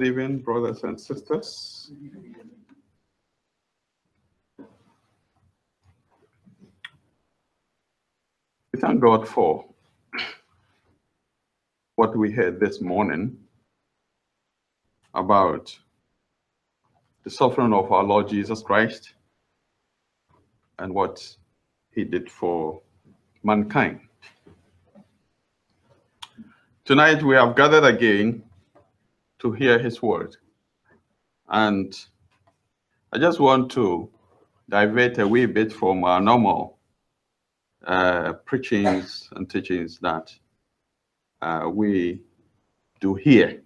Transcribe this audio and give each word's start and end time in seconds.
Good 0.00 0.06
evening, 0.06 0.38
brothers 0.38 0.82
and 0.82 0.98
sisters. 0.98 1.92
We 8.72 8.80
thank 8.80 9.02
God 9.02 9.28
for 9.28 9.66
what 11.96 12.16
we 12.16 12.32
heard 12.32 12.58
this 12.60 12.80
morning 12.80 13.36
about 15.12 15.78
the 17.24 17.30
suffering 17.30 17.74
of 17.74 17.92
our 17.92 18.02
Lord 18.02 18.26
Jesus 18.26 18.62
Christ 18.62 19.12
and 20.78 20.94
what 20.94 21.36
he 21.90 22.04
did 22.04 22.30
for 22.30 22.80
mankind. 23.42 24.00
Tonight 26.86 27.22
we 27.22 27.34
have 27.34 27.54
gathered 27.54 27.84
again 27.84 28.44
to 29.40 29.52
hear 29.52 29.78
his 29.78 30.00
word. 30.02 30.36
And 31.48 31.94
I 33.12 33.18
just 33.18 33.40
want 33.40 33.70
to 33.72 34.08
divert 34.68 35.18
a 35.18 35.26
wee 35.26 35.46
bit 35.46 35.72
from 35.72 36.04
our 36.04 36.20
normal 36.20 36.78
uh, 37.84 38.34
preachings 38.44 39.28
and 39.32 39.50
teachings 39.50 39.98
that 40.00 40.32
uh, 41.42 41.68
we 41.72 42.20
do 43.00 43.14
here. 43.14 43.62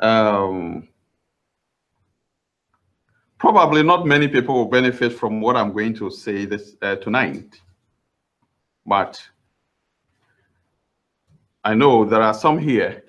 Um, 0.00 0.88
probably 3.38 3.82
not 3.82 4.06
many 4.06 4.26
people 4.26 4.54
will 4.54 4.64
benefit 4.64 5.12
from 5.12 5.40
what 5.40 5.56
I'm 5.56 5.72
going 5.72 5.94
to 5.94 6.10
say 6.10 6.44
this 6.46 6.76
uh, 6.82 6.96
tonight, 6.96 7.60
but 8.84 9.22
I 11.62 11.74
know 11.74 12.04
there 12.04 12.22
are 12.22 12.34
some 12.34 12.58
here 12.58 13.03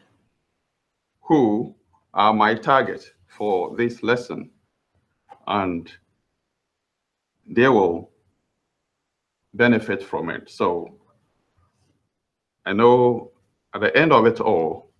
who 1.26 1.76
are 2.14 2.34
my 2.34 2.54
target 2.54 3.12
for 3.28 3.76
this 3.76 4.04
lesson 4.04 4.50
and 5.48 5.92
they 7.48 7.68
will 7.68 8.12
benefit 9.56 10.04
from 10.04 10.30
it. 10.30 10.50
So 10.50 11.00
I 12.66 12.74
know 12.74 13.32
at 13.74 13.82
the 13.82 13.96
end 13.98 14.14
of 14.14 14.26
it 14.28 14.40
all, 14.40 14.92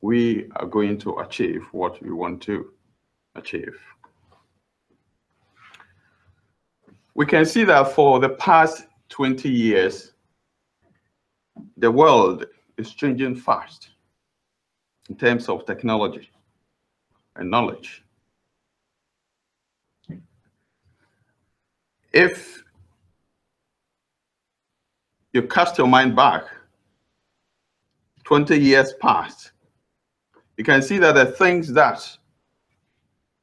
we 0.00 0.50
are 0.56 0.66
going 0.66 0.98
to 0.98 1.18
achieve 1.18 1.62
what 1.70 2.02
we 2.02 2.10
want 2.10 2.42
to 2.42 2.72
achieve. 3.36 3.78
We 7.14 7.26
can 7.26 7.46
see 7.46 7.62
that 7.64 7.92
for 7.92 8.18
the 8.18 8.30
past 8.30 8.86
20 9.10 9.48
years, 9.48 10.12
the 11.76 11.90
world 11.90 12.46
is 12.76 12.92
changing 12.92 13.36
fast 13.36 13.91
in 15.08 15.16
terms 15.16 15.48
of 15.48 15.66
technology 15.66 16.30
and 17.36 17.50
knowledge. 17.50 18.04
If 22.12 22.62
you 25.32 25.42
cast 25.42 25.78
your 25.78 25.86
mind 25.86 26.14
back 26.14 26.44
20 28.24 28.58
years 28.58 28.92
past, 29.00 29.52
you 30.56 30.64
can 30.64 30.82
see 30.82 30.98
that 30.98 31.14
the 31.14 31.26
things 31.26 31.72
that 31.72 32.06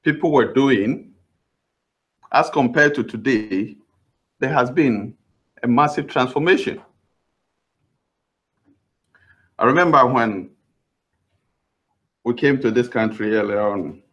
people 0.03 0.31
were 0.31 0.53
doing 0.53 1.13
as 2.31 2.49
compared 2.49 2.93
to 2.95 3.03
today, 3.03 3.75
there 4.39 4.53
has 4.53 4.69
been 4.69 5.15
a 5.63 5.67
massive 5.67 6.07
transformation. 6.07 6.79
I 9.57 9.65
remember 9.65 10.05
when 10.05 10.51
we 12.29 12.35
came 12.35 12.61
to 12.61 12.69
this 12.69 12.87
country 12.87 13.35
earlier 13.35 13.59
on, 13.59 14.03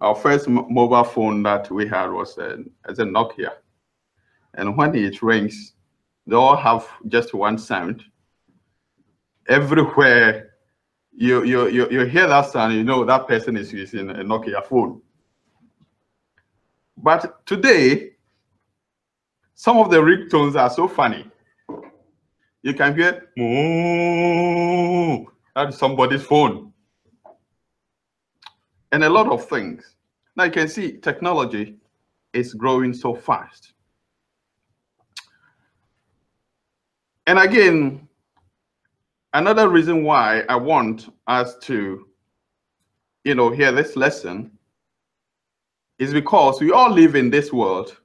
our 0.00 0.14
first 0.14 0.46
mobile 0.48 1.02
phone 1.02 1.42
that 1.42 1.68
we 1.72 1.88
had 1.88 2.06
was 2.06 2.38
a, 2.38 2.58
as 2.88 3.00
a 3.00 3.02
Nokia. 3.02 3.50
And 4.54 4.76
when 4.76 4.94
it 4.94 5.20
rings, 5.22 5.72
they 6.24 6.36
all 6.36 6.54
have 6.54 6.86
just 7.08 7.34
one 7.34 7.58
sound. 7.58 8.04
Everywhere 9.48 10.50
you, 11.12 11.42
you, 11.42 11.66
you, 11.66 11.90
you 11.90 12.04
hear 12.04 12.28
that 12.28 12.46
sound, 12.52 12.74
you 12.74 12.84
know 12.84 13.04
that 13.04 13.26
person 13.26 13.56
is 13.56 13.72
using 13.72 14.08
a 14.08 14.22
Nokia 14.22 14.64
phone. 14.64 15.02
But 16.96 17.44
today, 17.44 18.10
some 19.56 19.78
of 19.78 19.90
the 19.90 19.96
ringtones 19.96 20.54
are 20.54 20.70
so 20.70 20.86
funny. 20.86 21.28
You 22.62 22.72
can 22.72 22.94
hear, 22.96 23.30
that's 25.56 25.76
somebody's 25.76 26.22
phone 26.22 26.70
and 28.94 29.02
a 29.02 29.08
lot 29.10 29.26
of 29.26 29.44
things. 29.48 29.96
Now 30.36 30.44
you 30.44 30.52
can 30.52 30.68
see 30.68 30.98
technology 30.98 31.74
is 32.32 32.54
growing 32.54 32.94
so 32.94 33.12
fast. 33.12 33.72
And 37.26 37.40
again, 37.40 38.06
another 39.32 39.68
reason 39.68 40.04
why 40.04 40.44
I 40.48 40.54
want 40.54 41.12
us 41.26 41.56
to, 41.62 42.06
you 43.24 43.34
know, 43.34 43.50
hear 43.50 43.72
this 43.72 43.96
lesson 43.96 44.52
is 45.98 46.12
because 46.12 46.60
we 46.60 46.70
all 46.70 46.90
live 46.92 47.16
in 47.16 47.30
this 47.30 47.52
world 47.52 47.96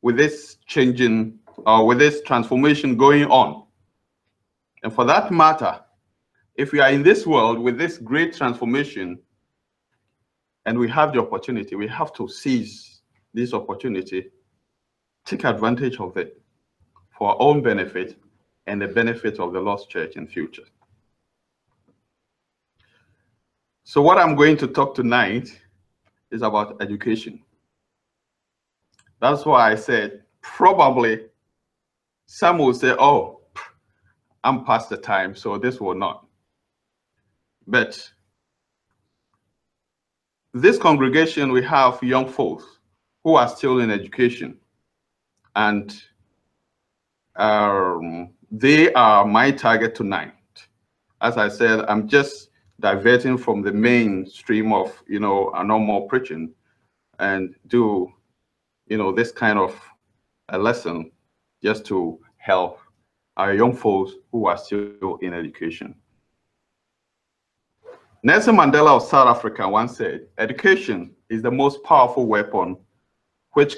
with 0.00 0.16
this 0.16 0.56
changing 0.66 1.38
or 1.58 1.68
uh, 1.68 1.82
with 1.82 1.98
this 1.98 2.22
transformation 2.22 2.96
going 2.96 3.26
on. 3.26 3.66
And 4.82 4.94
for 4.94 5.04
that 5.04 5.30
matter, 5.30 5.78
if 6.54 6.72
we 6.72 6.80
are 6.80 6.88
in 6.88 7.02
this 7.02 7.26
world 7.26 7.58
with 7.58 7.76
this 7.76 7.98
great 7.98 8.34
transformation, 8.34 9.18
and 10.66 10.78
we 10.78 10.88
have 10.88 11.12
the 11.12 11.20
opportunity, 11.20 11.74
we 11.74 11.88
have 11.88 12.12
to 12.14 12.28
seize 12.28 13.00
this 13.32 13.52
opportunity, 13.52 14.30
take 15.24 15.44
advantage 15.44 15.98
of 16.00 16.16
it 16.16 16.40
for 17.16 17.30
our 17.30 17.36
own 17.40 17.62
benefit 17.62 18.16
and 18.66 18.80
the 18.80 18.88
benefit 18.88 19.38
of 19.38 19.52
the 19.52 19.60
Lord's 19.60 19.86
church 19.86 20.16
in 20.16 20.26
future. 20.26 20.64
So 23.84 24.00
what 24.02 24.18
I'm 24.18 24.36
going 24.36 24.56
to 24.58 24.68
talk 24.68 24.94
tonight 24.94 25.48
is 26.30 26.42
about 26.42 26.80
education. 26.80 27.40
That's 29.20 29.44
why 29.44 29.72
I 29.72 29.74
said 29.74 30.22
probably 30.42 31.26
some 32.26 32.58
will 32.58 32.74
say, 32.74 32.94
oh, 32.98 33.40
I'm 34.44 34.64
past 34.64 34.88
the 34.88 34.96
time, 34.96 35.34
so 35.34 35.58
this 35.58 35.80
will 35.80 35.96
not. 35.96 36.26
But 37.66 38.08
this 40.52 40.78
congregation, 40.78 41.52
we 41.52 41.62
have 41.64 42.02
young 42.02 42.28
folks 42.28 42.64
who 43.24 43.36
are 43.36 43.48
still 43.48 43.80
in 43.80 43.90
education. 43.90 44.56
And 45.54 46.00
um, 47.36 48.30
they 48.50 48.92
are 48.94 49.24
my 49.24 49.50
target 49.50 49.94
tonight. 49.94 50.34
As 51.20 51.36
I 51.36 51.48
said, 51.48 51.80
I'm 51.88 52.08
just 52.08 52.48
diverting 52.80 53.36
from 53.36 53.62
the 53.62 53.72
mainstream 53.72 54.72
of, 54.72 55.02
you 55.06 55.20
know, 55.20 55.52
a 55.54 55.62
normal 55.62 56.02
preaching 56.02 56.52
and 57.18 57.54
do, 57.66 58.10
you 58.86 58.96
know, 58.96 59.12
this 59.12 59.30
kind 59.30 59.58
of 59.58 59.78
a 60.48 60.58
lesson 60.58 61.12
just 61.62 61.84
to 61.86 62.18
help 62.38 62.80
our 63.36 63.54
young 63.54 63.76
folks 63.76 64.12
who 64.32 64.46
are 64.46 64.56
still 64.56 65.18
in 65.20 65.34
education. 65.34 65.94
Nelson 68.22 68.54
Mandela 68.54 68.96
of 68.96 69.02
South 69.02 69.28
Africa 69.28 69.66
once 69.66 69.96
said, 69.96 70.26
education 70.36 71.14
is 71.30 71.40
the 71.40 71.50
most 71.50 71.82
powerful 71.84 72.26
weapon 72.26 72.76
which 73.52 73.76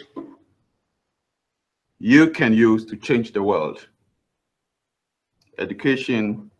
you 2.00 2.28
can 2.28 2.52
use 2.52 2.84
to 2.86 2.96
change 2.96 3.32
the 3.32 3.42
world. 3.42 3.86
Education 5.58 6.50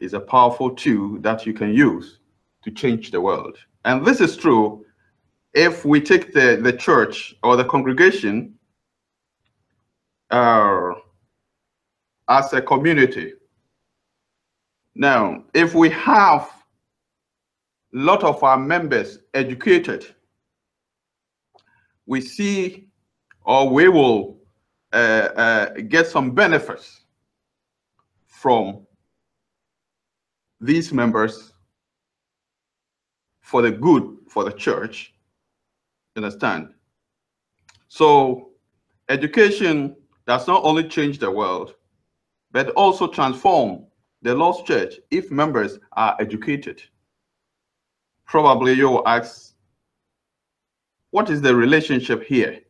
is 0.00 0.14
a 0.14 0.20
powerful 0.20 0.74
tool 0.74 1.20
that 1.20 1.44
you 1.44 1.52
can 1.52 1.74
use 1.74 2.20
to 2.62 2.70
change 2.70 3.10
the 3.10 3.20
world. 3.20 3.58
And 3.84 4.04
this 4.06 4.22
is 4.22 4.34
true 4.34 4.86
if 5.52 5.84
we 5.84 6.00
take 6.00 6.32
the, 6.32 6.58
the 6.62 6.72
church 6.72 7.34
or 7.42 7.56
the 7.56 7.64
congregation 7.66 8.54
uh, 10.30 10.92
as 12.28 12.50
a 12.54 12.62
community. 12.62 13.34
Now, 14.94 15.44
if 15.52 15.74
we 15.74 15.90
have 15.90 16.50
lot 17.94 18.24
of 18.24 18.42
our 18.42 18.58
members 18.58 19.20
educated, 19.34 20.04
we 22.06 22.20
see 22.20 22.88
or 23.42 23.70
we 23.70 23.88
will 23.88 24.38
uh, 24.92 25.28
uh, 25.36 25.70
get 25.88 26.06
some 26.06 26.32
benefits 26.32 27.02
from 28.26 28.84
these 30.60 30.92
members 30.92 31.52
for 33.40 33.62
the 33.62 33.70
good 33.70 34.16
for 34.28 34.44
the 34.44 34.52
church. 34.52 35.14
Understand? 36.16 36.70
So 37.88 38.50
education 39.08 39.94
does 40.26 40.48
not 40.48 40.64
only 40.64 40.88
change 40.88 41.18
the 41.18 41.30
world, 41.30 41.74
but 42.50 42.70
also 42.70 43.06
transform 43.06 43.86
the 44.22 44.34
Lord's 44.34 44.62
church 44.62 44.94
if 45.10 45.30
members 45.30 45.78
are 45.92 46.16
educated 46.18 46.82
probably 48.26 48.72
you 48.72 48.88
will 48.88 49.06
ask, 49.06 49.54
what 51.10 51.30
is 51.30 51.40
the 51.40 51.54
relationship 51.54 52.24
here 52.24 52.60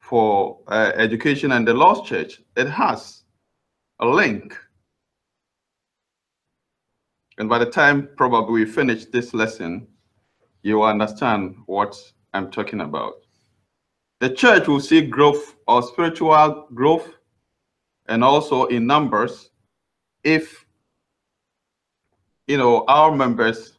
for 0.00 0.58
uh, 0.68 0.92
education 0.96 1.52
and 1.52 1.66
the 1.66 1.74
Lord's 1.74 2.08
Church? 2.08 2.40
It 2.56 2.68
has 2.68 3.22
a 4.00 4.06
link. 4.06 4.56
And 7.38 7.48
by 7.48 7.58
the 7.58 7.66
time 7.66 8.08
probably 8.16 8.64
we 8.64 8.66
finish 8.66 9.06
this 9.06 9.32
lesson, 9.32 9.86
you 10.62 10.76
will 10.76 10.84
understand 10.84 11.56
what 11.66 11.96
I'm 12.34 12.50
talking 12.50 12.80
about. 12.82 13.14
The 14.20 14.28
church 14.28 14.68
will 14.68 14.80
see 14.80 15.00
growth 15.00 15.54
or 15.66 15.82
spiritual 15.82 16.66
growth 16.74 17.08
and 18.08 18.22
also 18.22 18.66
in 18.66 18.86
numbers 18.86 19.50
if 20.24 20.59
you 22.50 22.58
know 22.58 22.84
our 22.88 23.14
members 23.14 23.74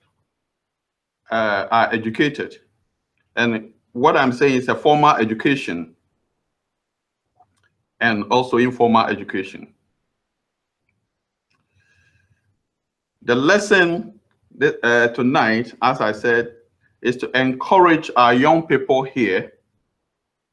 uh, 1.29 1.67
are 1.69 1.93
educated. 1.93 2.59
And 3.35 3.73
what 3.91 4.15
i'm 4.15 4.31
saying 4.31 4.55
is 4.55 4.69
a 4.69 4.75
formal 4.75 5.15
education 5.15 5.93
and 7.99 8.23
also 8.31 8.55
informal 8.57 9.07
education. 9.07 9.73
The 13.23 13.35
lesson 13.35 14.19
uh, 14.61 15.07
tonight 15.09 15.73
as 15.81 15.99
i 15.99 16.11
said 16.13 16.55
is 17.01 17.17
to 17.17 17.27
encourage 17.37 18.09
our 18.15 18.33
young 18.33 18.67
people 18.67 19.03
here 19.03 19.53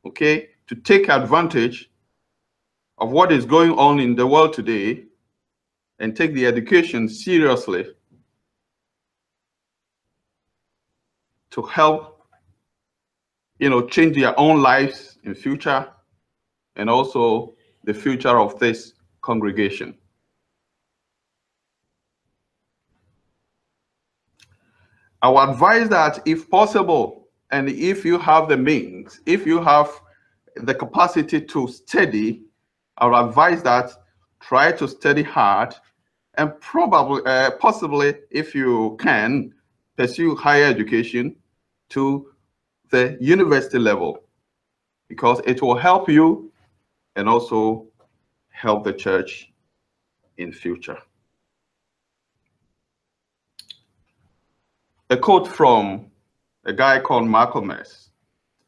okay 0.07 0.49
to 0.67 0.75
take 0.75 1.09
advantage 1.09 1.91
of 2.99 3.11
what 3.11 3.31
is 3.31 3.45
going 3.45 3.73
on 3.73 4.01
in 4.01 4.17
the 4.17 4.27
world 4.27 4.53
today 4.53 5.05
and 5.99 6.17
take 6.17 6.33
the 6.35 6.47
education 6.47 7.09
seriously 7.09 7.85
to 11.51 11.63
help 11.63 12.23
you 13.59 13.71
know 13.71 13.87
change 13.87 14.17
their 14.17 14.39
own 14.39 14.61
lives 14.61 15.19
in 15.25 15.35
future 15.35 15.87
and 16.77 16.89
also 16.89 17.55
the 17.85 17.95
future 17.95 18.39
of 18.39 18.59
this 18.59 18.93
congregation. 19.23 19.97
I 25.21 25.29
would 25.29 25.51
advise 25.51 25.89
that 25.89 26.21
if 26.27 26.49
possible 26.49 27.29
and 27.51 27.69
if 27.69 28.05
you 28.05 28.19
have 28.19 28.49
the 28.49 28.57
means 28.57 29.21
if 29.27 29.47
you 29.47 29.61
have 29.61 29.91
the 30.57 30.75
capacity 30.75 31.41
to 31.41 31.67
study 31.67 32.45
I 32.99 33.07
would 33.07 33.29
advise 33.29 33.63
that 33.65 33.91
try 34.41 34.73
to 34.73 34.87
study 34.87 35.23
hard 35.23 35.75
and 36.39 36.59
probably, 36.61 37.23
uh, 37.27 37.51
possibly, 37.53 38.15
if 38.31 38.55
you 38.55 38.97
can, 39.01 39.53
pursue 39.99 40.37
higher 40.37 40.67
education 40.67 41.35
to 41.89 42.31
the 42.91 43.19
university 43.21 43.81
level 43.81 44.23
because 45.09 45.41
it 45.45 45.61
will 45.61 45.77
help 45.77 46.09
you 46.09 46.53
and 47.17 47.29
also 47.29 47.85
help 48.51 48.85
the 48.85 48.93
church 48.93 49.53
in 50.37 50.53
future. 50.53 50.99
A 55.11 55.17
quote 55.17 55.49
from 55.49 56.07
a 56.65 56.73
guy 56.73 57.01
called 57.01 57.27
Malcolm 57.27 57.71
X, 57.73 58.11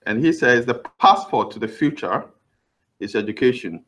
and 0.06 0.24
he 0.24 0.32
says, 0.32 0.66
the 0.66 0.82
passport 0.98 1.52
to 1.52 1.60
the 1.60 1.68
future 1.68 2.24
is 2.98 3.14
education. 3.14 3.84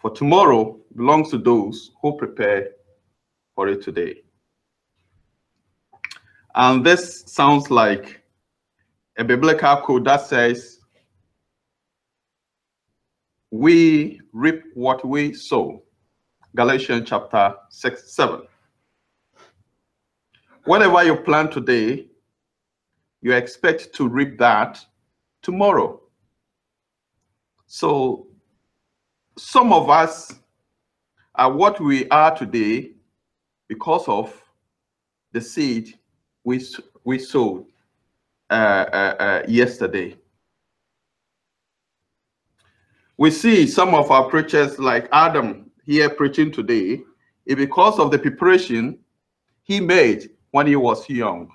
For 0.00 0.10
tomorrow 0.10 0.78
belongs 0.94 1.30
to 1.30 1.38
those 1.38 1.92
who 2.02 2.18
prepare 2.18 2.72
for 3.54 3.68
it 3.68 3.80
today. 3.82 4.22
And 6.54 6.84
this 6.84 7.24
sounds 7.26 7.70
like 7.70 8.22
a 9.16 9.24
biblical 9.24 9.76
code 9.78 10.04
that 10.04 10.26
says, 10.26 10.80
we 13.50 14.20
reap 14.32 14.62
what 14.74 15.04
we 15.04 15.34
sow. 15.34 15.82
Galatians 16.54 17.08
chapter 17.08 17.54
6, 17.70 18.12
7. 18.14 18.42
Whatever 20.64 21.02
you 21.04 21.16
plant 21.16 21.52
today, 21.52 22.06
you 23.20 23.32
expect 23.32 23.92
to 23.94 24.08
reap 24.08 24.38
that 24.38 24.84
tomorrow. 25.42 26.00
So 27.66 28.26
some 29.38 29.72
of 29.72 29.88
us 29.88 30.34
are 31.34 31.50
what 31.50 31.80
we 31.80 32.08
are 32.10 32.36
today 32.36 32.92
because 33.68 34.06
of 34.06 34.38
the 35.32 35.40
seed 35.40 35.98
we, 36.44 36.64
we 37.04 37.18
sowed 37.18 37.66
uh, 38.50 38.52
uh, 38.92 39.16
uh, 39.18 39.42
yesterday. 39.48 40.16
We 43.16 43.30
see 43.30 43.66
some 43.66 43.94
of 43.94 44.10
our 44.10 44.28
preachers 44.28 44.78
like 44.78 45.08
Adam 45.12 45.70
here 45.84 46.10
preaching 46.10 46.50
today 46.50 47.02
because 47.46 47.98
of 47.98 48.10
the 48.10 48.18
preparation 48.18 48.98
he 49.62 49.80
made 49.80 50.30
when 50.50 50.66
he 50.66 50.76
was 50.76 51.08
young. 51.08 51.50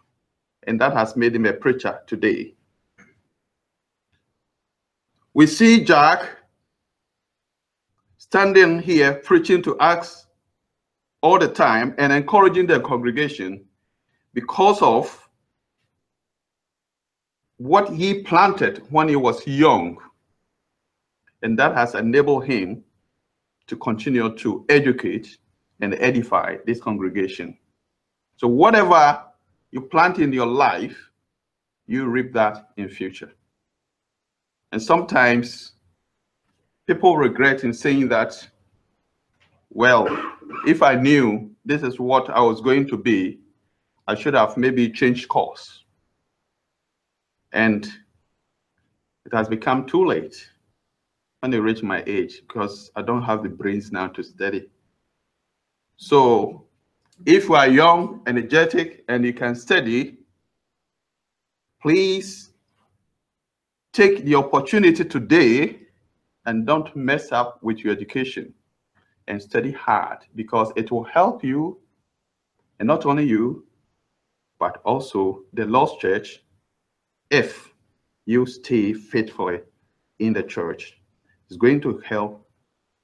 And 0.65 0.79
that 0.81 0.93
has 0.93 1.15
made 1.15 1.35
him 1.35 1.45
a 1.45 1.53
preacher 1.53 1.99
today. 2.07 2.55
We 5.33 5.45
see 5.45 5.83
Jack 5.83 6.29
standing 8.17 8.79
here 8.79 9.13
preaching 9.13 9.61
to 9.63 9.77
us 9.77 10.25
all 11.21 11.37
the 11.37 11.47
time 11.47 11.93
and 11.97 12.11
encouraging 12.11 12.65
the 12.65 12.79
congregation 12.79 13.66
because 14.37 14.79
of 14.83 15.27
what 17.57 17.91
he 17.91 18.21
planted 18.21 18.83
when 18.91 19.09
he 19.09 19.15
was 19.15 19.47
young. 19.47 19.97
And 21.41 21.57
that 21.57 21.73
has 21.73 21.95
enabled 21.95 22.45
him 22.45 22.83
to 23.65 23.75
continue 23.77 24.29
to 24.35 24.63
educate 24.69 25.39
and 25.81 25.95
edify 25.95 26.57
this 26.67 26.79
congregation. 26.79 27.57
So 28.35 28.47
whatever 28.47 29.23
you 29.71 29.81
plant 29.81 30.19
in 30.19 30.31
your 30.31 30.45
life, 30.45 31.09
you 31.87 32.05
reap 32.05 32.31
that 32.33 32.69
in 32.77 32.89
future. 32.89 33.33
And 34.71 34.79
sometimes 34.79 35.71
people 36.85 37.17
regret 37.17 37.63
in 37.63 37.73
saying 37.73 38.09
that, 38.09 38.47
well, 39.71 40.07
if 40.67 40.83
I 40.83 40.93
knew 40.93 41.49
this 41.65 41.81
is 41.81 41.99
what 41.99 42.29
I 42.29 42.41
was 42.41 42.61
going 42.61 42.87
to 42.89 42.97
be, 42.97 43.39
I 44.07 44.15
should 44.15 44.33
have 44.33 44.55
maybe 44.57 44.89
changed 44.89 45.27
course. 45.27 45.83
And 47.51 47.85
it 49.25 49.33
has 49.33 49.49
become 49.49 49.85
too 49.85 50.05
late 50.05 50.49
when 51.41 51.53
I 51.53 51.57
reach 51.57 51.83
my 51.83 52.03
age 52.07 52.41
because 52.47 52.91
I 52.95 53.01
don't 53.01 53.23
have 53.23 53.43
the 53.43 53.49
brains 53.49 53.91
now 53.91 54.07
to 54.07 54.23
study. 54.23 54.69
So 55.97 56.65
if 57.25 57.49
you 57.49 57.55
are 57.55 57.67
young, 57.67 58.21
energetic, 58.27 59.03
and 59.09 59.25
you 59.25 59.33
can 59.33 59.55
study, 59.55 60.17
please 61.81 62.51
take 63.91 64.23
the 64.23 64.35
opportunity 64.35 65.03
today 65.03 65.79
and 66.45 66.65
don't 66.65 66.95
mess 66.95 67.31
up 67.31 67.61
with 67.61 67.79
your 67.79 67.93
education 67.93 68.53
and 69.27 69.41
study 69.41 69.71
hard 69.71 70.19
because 70.35 70.71
it 70.77 70.91
will 70.91 71.03
help 71.03 71.43
you 71.43 71.77
and 72.79 72.87
not 72.87 73.05
only 73.05 73.25
you 73.25 73.66
but 74.59 74.81
also 74.85 75.43
the 75.53 75.65
Lord's 75.65 75.97
church 75.97 76.43
if 77.29 77.73
you 78.25 78.45
stay 78.45 78.93
faithfully 78.93 79.61
in 80.19 80.33
the 80.33 80.43
church 80.43 80.99
is 81.49 81.57
going 81.57 81.81
to 81.81 81.97
help 82.05 82.47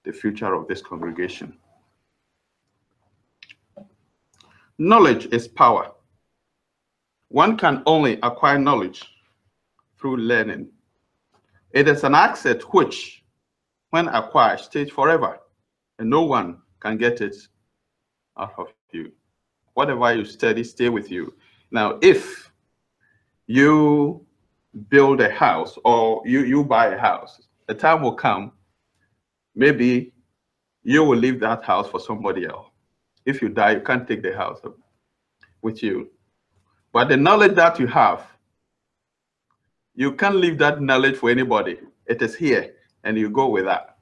the 0.04 0.12
future 0.12 0.54
of 0.54 0.68
this 0.68 0.82
congregation 0.82 1.58
knowledge 4.78 5.28
is 5.28 5.48
power 5.48 5.92
one 7.30 7.58
can 7.58 7.84
only 7.86 8.20
acquire 8.22 8.60
knowledge 8.60 9.04
through 10.00 10.18
learning 10.18 10.68
it 11.72 11.88
is 11.88 12.04
an 12.04 12.14
asset 12.16 12.62
which 12.74 13.24
when 13.94 14.08
acquired, 14.08 14.60
stays 14.60 14.90
forever, 14.90 15.38
and 16.00 16.10
no 16.10 16.24
one 16.24 16.58
can 16.80 16.98
get 16.98 17.22
it 17.22 17.36
out 18.36 18.56
of 18.58 18.74
you. 18.92 19.12
Whatever 19.76 20.16
you 20.16 20.26
study, 20.26 20.64
stay 20.64 20.90
with 20.90 21.12
you. 21.12 21.32
Now, 21.74 21.98
if 22.04 22.52
you 23.48 24.24
build 24.90 25.22
a 25.22 25.32
house 25.32 25.78
or 25.84 26.22
you, 26.24 26.42
you 26.42 26.64
buy 26.64 26.94
a 26.94 26.98
house, 26.98 27.42
a 27.68 27.74
time 27.74 28.04
will 28.04 28.14
come, 28.14 28.52
maybe 29.56 30.14
you 30.84 31.04
will 31.04 31.18
leave 31.18 31.40
that 31.40 31.64
house 31.64 31.90
for 31.90 32.00
somebody 32.00 32.46
else. 32.46 32.68
If 33.26 33.42
you 33.42 33.50
die, 33.50 33.72
you 33.72 33.82
can't 33.82 34.08
take 34.08 34.22
the 34.22 34.38
house 34.38 34.60
with 35.64 35.82
you. 35.82 36.12
But 36.92 37.10
the 37.10 37.18
knowledge 37.18 37.56
that 37.56 37.80
you 37.80 37.88
have, 37.88 38.24
you 39.96 40.12
can't 40.14 40.36
leave 40.36 40.60
that 40.60 40.80
knowledge 40.80 41.16
for 41.16 41.32
anybody. 41.32 41.80
It 42.06 42.22
is 42.22 42.36
here 42.36 42.76
and 43.04 43.18
you 43.18 43.32
go 43.32 43.48
with 43.48 43.66
that. 43.66 43.98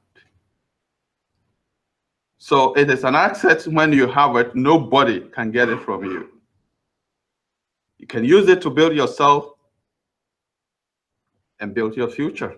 So 2.38 2.74
it 2.74 2.92
is 2.92 3.06
an 3.06 3.16
asset 3.16 3.64
when 3.66 3.94
you 3.94 4.08
have 4.08 4.36
it, 4.36 4.56
nobody 4.56 5.22
can 5.22 5.52
get 5.52 5.70
it 5.70 5.80
from 5.80 6.04
you. 6.04 6.31
You 8.02 8.08
can 8.08 8.26
use 8.26 8.50
it 8.50 8.64
to 8.64 8.72
build 8.72 8.96
yourself 8.96 9.54
and 11.60 11.76
build 11.76 11.96
your 11.96 12.10
future. 12.10 12.58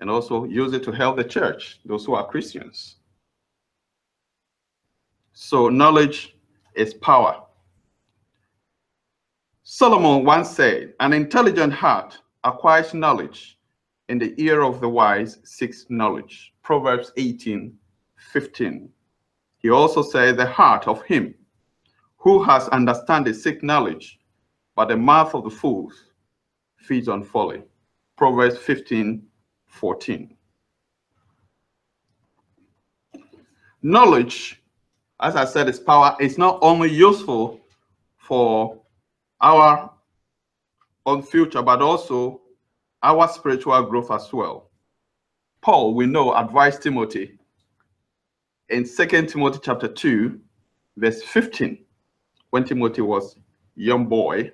And 0.00 0.08
also 0.10 0.44
use 0.44 0.72
it 0.72 0.82
to 0.84 0.90
help 0.90 1.18
the 1.18 1.24
church, 1.24 1.80
those 1.84 2.06
who 2.06 2.14
are 2.14 2.26
Christians. 2.26 2.96
So 5.34 5.68
knowledge 5.68 6.34
is 6.74 6.94
power. 6.94 7.42
Solomon 9.64 10.24
once 10.24 10.50
said, 10.50 10.94
An 11.00 11.12
intelligent 11.12 11.74
heart 11.74 12.18
acquires 12.42 12.94
knowledge, 12.94 13.58
and 14.08 14.18
the 14.20 14.34
ear 14.38 14.62
of 14.62 14.80
the 14.80 14.88
wise 14.88 15.40
seeks 15.44 15.84
knowledge. 15.90 16.54
Proverbs 16.62 17.12
18 17.18 17.76
15. 18.16 18.88
He 19.58 19.68
also 19.68 20.00
said, 20.00 20.38
The 20.38 20.46
heart 20.46 20.88
of 20.88 21.02
him 21.02 21.34
who 22.24 22.42
has 22.42 22.68
understanding 22.68 23.34
seek 23.34 23.62
knowledge, 23.62 24.18
but 24.74 24.88
the 24.88 24.96
mouth 24.96 25.34
of 25.34 25.44
the 25.44 25.50
fools 25.50 25.92
feeds 26.78 27.06
on 27.06 27.22
folly. 27.22 27.62
Proverbs 28.16 28.56
15 28.56 29.22
14. 29.66 30.34
Knowledge, 33.82 34.62
as 35.20 35.36
I 35.36 35.44
said, 35.44 35.68
is 35.68 35.78
power. 35.78 36.16
It's 36.18 36.38
not 36.38 36.58
only 36.62 36.90
useful 36.90 37.60
for 38.16 38.80
our 39.42 39.90
own 41.04 41.22
future, 41.22 41.60
but 41.60 41.82
also 41.82 42.40
our 43.02 43.28
spiritual 43.28 43.82
growth 43.82 44.10
as 44.10 44.32
well. 44.32 44.70
Paul, 45.60 45.94
we 45.94 46.06
know, 46.06 46.34
advised 46.34 46.82
Timothy 46.82 47.38
in 48.70 48.86
Second 48.86 49.28
Timothy 49.28 49.58
chapter 49.62 49.88
2, 49.88 50.40
verse 50.96 51.22
15, 51.22 51.84
when 52.54 52.62
Timothy 52.62 53.00
was 53.00 53.36
young 53.74 54.06
boy, 54.06 54.52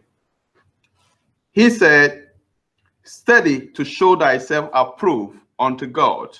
he 1.50 1.68
said, 1.68 2.28
Study 3.04 3.66
to 3.72 3.84
show 3.84 4.16
thyself 4.16 4.70
approved 4.72 5.38
unto 5.58 5.86
God, 5.86 6.30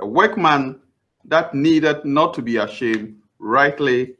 a 0.00 0.04
workman 0.04 0.80
that 1.26 1.54
needed 1.54 2.04
not 2.04 2.34
to 2.34 2.42
be 2.42 2.56
ashamed, 2.56 3.22
rightly 3.38 4.16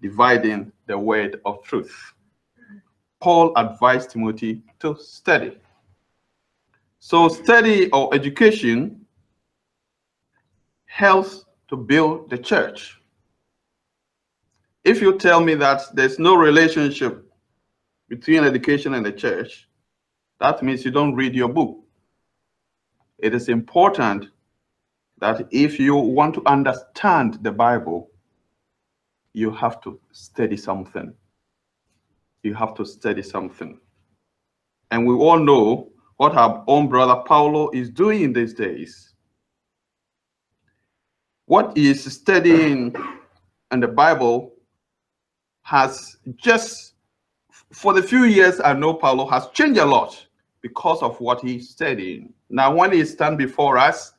dividing 0.00 0.72
the 0.88 0.98
word 0.98 1.40
of 1.44 1.62
truth. 1.62 1.94
Paul 3.20 3.52
advised 3.56 4.10
Timothy 4.10 4.64
to 4.80 4.96
study. 4.98 5.58
So 6.98 7.28
study 7.28 7.88
or 7.92 8.12
education 8.12 9.06
helps 10.86 11.44
to 11.68 11.76
build 11.76 12.30
the 12.30 12.38
church. 12.38 12.95
If 14.86 15.00
you 15.00 15.18
tell 15.18 15.40
me 15.40 15.56
that 15.56 15.82
there's 15.94 16.20
no 16.20 16.36
relationship 16.36 17.28
between 18.08 18.44
education 18.44 18.94
and 18.94 19.04
the 19.04 19.10
church, 19.10 19.68
that 20.38 20.62
means 20.62 20.84
you 20.84 20.92
don't 20.92 21.16
read 21.16 21.34
your 21.34 21.48
book. 21.48 21.80
It 23.18 23.34
is 23.34 23.48
important 23.48 24.28
that 25.18 25.48
if 25.50 25.80
you 25.80 25.96
want 25.96 26.34
to 26.34 26.42
understand 26.46 27.42
the 27.42 27.50
Bible, 27.50 28.10
you 29.32 29.50
have 29.50 29.80
to 29.80 29.98
study 30.12 30.56
something. 30.56 31.12
You 32.44 32.54
have 32.54 32.74
to 32.74 32.86
study 32.86 33.22
something. 33.22 33.80
And 34.92 35.04
we 35.04 35.14
all 35.14 35.40
know 35.40 35.90
what 36.16 36.36
our 36.36 36.62
own 36.68 36.88
brother 36.88 37.22
Paulo 37.26 37.70
is 37.74 37.90
doing 37.90 38.22
in 38.22 38.32
these 38.32 38.54
days 38.54 39.14
what 41.46 41.66
what 41.66 41.76
is 41.76 42.04
studying 42.12 42.94
in 43.72 43.80
the 43.80 43.88
Bible 43.88 44.55
has 45.66 46.18
just, 46.36 46.94
for 47.72 47.92
the 47.92 48.00
few 48.00 48.22
years 48.22 48.60
I 48.60 48.72
know 48.72 48.94
Paulo, 48.94 49.26
has 49.26 49.48
changed 49.48 49.80
a 49.80 49.84
lot 49.84 50.24
because 50.62 51.02
of 51.02 51.20
what 51.20 51.40
he's 51.40 51.70
studying. 51.70 52.32
Now, 52.48 52.72
when 52.72 52.92
he 52.92 53.04
stand 53.04 53.36
before 53.36 53.76
us 53.76 54.12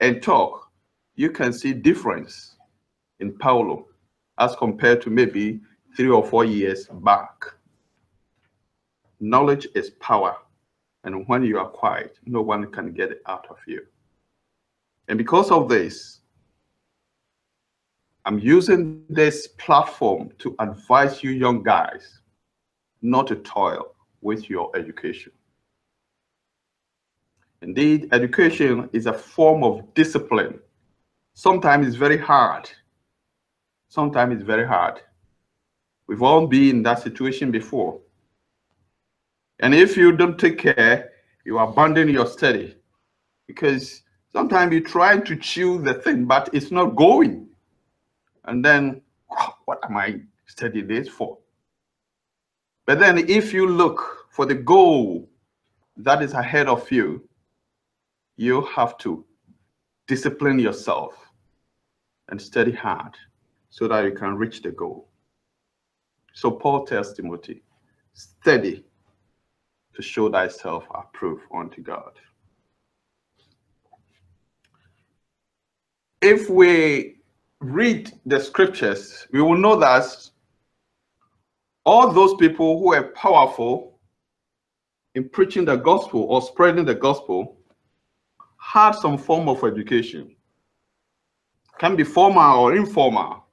and 0.00 0.22
talk, 0.22 0.70
you 1.14 1.30
can 1.30 1.52
see 1.52 1.74
difference 1.74 2.54
in 3.20 3.36
Paulo 3.36 3.86
as 4.38 4.56
compared 4.56 5.02
to 5.02 5.10
maybe 5.10 5.60
three 5.94 6.08
or 6.08 6.24
four 6.24 6.46
years 6.46 6.88
back. 7.02 7.44
Knowledge 9.20 9.68
is 9.74 9.90
power. 10.00 10.38
And 11.04 11.28
when 11.28 11.42
you 11.42 11.58
are 11.58 11.68
quiet, 11.68 12.18
no 12.24 12.40
one 12.40 12.72
can 12.72 12.94
get 12.94 13.12
it 13.12 13.20
out 13.26 13.46
of 13.50 13.58
you. 13.66 13.82
And 15.08 15.18
because 15.18 15.50
of 15.50 15.68
this, 15.68 16.20
I'm 18.28 18.38
using 18.38 19.04
this 19.08 19.46
platform 19.46 20.28
to 20.40 20.54
advise 20.58 21.22
you 21.22 21.30
young 21.30 21.62
guys 21.62 22.20
not 23.00 23.26
to 23.28 23.36
toil 23.36 23.94
with 24.20 24.50
your 24.50 24.70
education. 24.76 25.32
Indeed, 27.62 28.10
education 28.12 28.90
is 28.92 29.06
a 29.06 29.14
form 29.14 29.64
of 29.64 29.94
discipline. 29.94 30.60
Sometimes 31.32 31.86
it's 31.86 31.96
very 31.96 32.18
hard. 32.18 32.70
Sometimes 33.88 34.34
it's 34.34 34.44
very 34.44 34.66
hard. 34.66 35.00
We've 36.06 36.22
all 36.22 36.46
been 36.46 36.76
in 36.76 36.82
that 36.82 37.00
situation 37.00 37.50
before. 37.50 37.98
And 39.60 39.74
if 39.74 39.96
you 39.96 40.12
don't 40.12 40.38
take 40.38 40.58
care, 40.58 41.12
you 41.46 41.58
abandon 41.60 42.10
your 42.10 42.26
study 42.26 42.76
because 43.46 44.02
sometimes 44.30 44.74
you 44.74 44.82
try 44.82 45.16
to 45.16 45.34
chew 45.34 45.80
the 45.80 45.94
thing, 45.94 46.26
but 46.26 46.50
it's 46.52 46.70
not 46.70 46.94
going. 46.94 47.48
And 48.48 48.64
then, 48.64 49.02
what 49.66 49.78
am 49.84 49.98
I 49.98 50.22
studying 50.46 50.88
this 50.88 51.06
for? 51.06 51.36
But 52.86 52.98
then 52.98 53.18
if 53.28 53.52
you 53.52 53.68
look 53.68 54.26
for 54.30 54.46
the 54.46 54.54
goal 54.54 55.28
that 55.98 56.22
is 56.22 56.32
ahead 56.32 56.66
of 56.66 56.90
you, 56.90 57.28
you 58.38 58.62
have 58.74 58.96
to 58.98 59.22
discipline 60.06 60.58
yourself 60.58 61.12
and 62.30 62.40
study 62.40 62.72
hard 62.72 63.14
so 63.68 63.86
that 63.86 64.04
you 64.04 64.12
can 64.12 64.34
reach 64.34 64.62
the 64.62 64.70
goal. 64.70 65.10
So 66.32 66.50
Paul 66.50 66.86
tells 66.86 67.12
Timothy, 67.12 67.62
study 68.14 68.82
to 69.94 70.00
show 70.00 70.30
thyself 70.30 70.84
approved 70.94 71.42
unto 71.52 71.82
God. 71.82 72.12
If 76.22 76.48
we 76.48 77.17
read 77.60 78.12
the 78.26 78.38
scriptures, 78.40 79.26
we 79.32 79.42
will 79.42 79.56
know 79.56 79.76
that 79.76 80.04
all 81.84 82.12
those 82.12 82.34
people 82.34 82.78
who 82.78 82.88
were 82.88 83.12
powerful 83.14 83.98
in 85.14 85.28
preaching 85.28 85.64
the 85.64 85.76
gospel 85.76 86.22
or 86.22 86.42
spreading 86.42 86.84
the 86.84 86.94
gospel 86.94 87.56
had 88.58 88.92
some 88.92 89.18
form 89.18 89.48
of 89.48 89.64
education. 89.64 90.34
Can 91.78 91.96
be 91.96 92.04
formal 92.04 92.60
or 92.60 92.76
informal, 92.76 93.44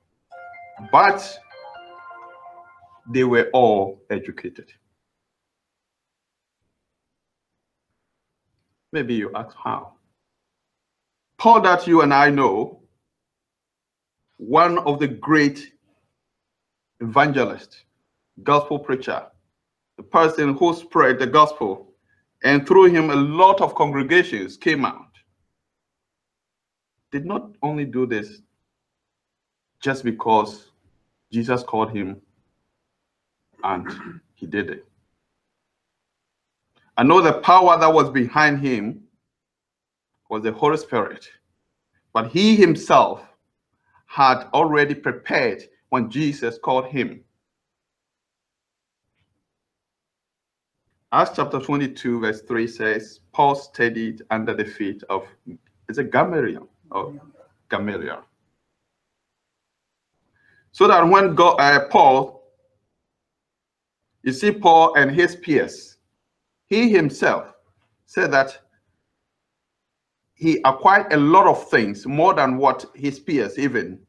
but 0.91 1.37
they 3.13 3.23
were 3.23 3.49
all 3.53 4.01
educated. 4.09 4.73
Maybe 8.91 9.13
you 9.13 9.31
ask 9.35 9.55
how. 9.55 9.93
Paul 11.37 11.61
that 11.61 11.85
you 11.85 12.01
and 12.01 12.13
I 12.13 12.29
know 12.29 12.84
one 14.37 14.77
of 14.79 14.99
the 14.99 15.07
great 15.07 15.71
evangelists, 16.99 17.83
gospel 18.43 18.79
preacher, 18.79 19.25
the 19.97 20.03
person 20.03 20.55
who 20.55 20.73
spread 20.73 21.19
the 21.19 21.27
gospel, 21.27 21.93
and 22.43 22.67
through 22.67 22.85
him 22.85 23.09
a 23.09 23.15
lot 23.15 23.61
of 23.61 23.75
congregations 23.75 24.57
came 24.57 24.85
out. 24.85 25.07
Did 27.11 27.25
not 27.25 27.51
only 27.61 27.85
do 27.85 28.05
this 28.05 28.41
just 29.81 30.03
because 30.03 30.71
Jesus 31.31 31.63
called 31.63 31.91
him 31.91 32.21
and 33.63 34.21
he 34.35 34.45
did 34.45 34.69
it. 34.69 34.85
I 36.97 37.03
know 37.03 37.21
the 37.21 37.33
power 37.33 37.79
that 37.79 37.93
was 37.93 38.09
behind 38.09 38.59
him 38.59 39.03
was 40.29 40.43
the 40.43 40.51
Holy 40.51 40.77
Spirit, 40.77 41.27
but 42.13 42.31
he 42.31 42.55
himself 42.55 43.21
had 44.05 44.47
already 44.53 44.95
prepared 44.95 45.63
when 45.89 46.09
Jesus 46.09 46.57
called 46.57 46.87
him. 46.87 47.21
Acts 51.11 51.31
chapter 51.35 51.59
22, 51.59 52.19
verse 52.19 52.41
3 52.41 52.67
says, 52.67 53.21
Paul 53.31 53.55
studied 53.55 54.21
under 54.31 54.53
the 54.53 54.65
feet 54.65 55.03
of, 55.09 55.25
is 55.87 55.97
it 55.97 56.11
Gamaliel? 56.11 56.67
Oh, 56.91 57.17
Gamaliel. 57.69 58.23
So 60.71 60.87
that 60.87 61.07
when 61.07 61.35
God, 61.35 61.55
uh, 61.59 61.87
Paul, 61.87 62.43
you 64.23 64.33
see 64.33 64.51
Paul 64.51 64.95
and 64.95 65.09
his 65.09 65.37
peers, 65.37 65.97
he 66.65 66.89
himself 66.89 67.53
said 68.07 68.31
that 68.31 68.64
he 70.35 70.59
acquired 70.65 71.11
a 71.13 71.17
lot 71.17 71.47
of 71.47 71.69
things 71.69 72.05
more 72.05 72.33
than 72.33 72.57
what 72.57 72.85
his 72.93 73.19
peers 73.19 73.57
even 73.57 73.99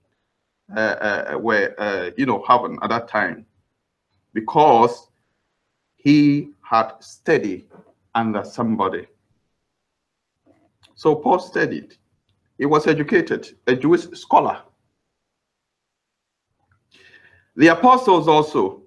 uh, 0.76 0.80
uh, 0.80 1.38
were, 1.38 1.75
uh, 1.78 2.11
you 2.16 2.26
know, 2.26 2.45
having 2.47 2.78
at 2.83 2.90
that 2.90 3.09
time, 3.09 3.47
because 4.35 5.09
he 5.95 6.50
had 6.62 6.92
studied 7.00 7.66
under 8.14 8.45
somebody. 8.45 9.06
So 10.97 11.14
Paul 11.14 11.38
studied. 11.38 11.97
He 12.59 12.66
was 12.66 12.87
educated, 12.87 13.56
a 13.66 13.76
Jewish 13.76 14.02
scholar. 14.18 14.62
The 17.54 17.68
apostles 17.68 18.26
also 18.26 18.83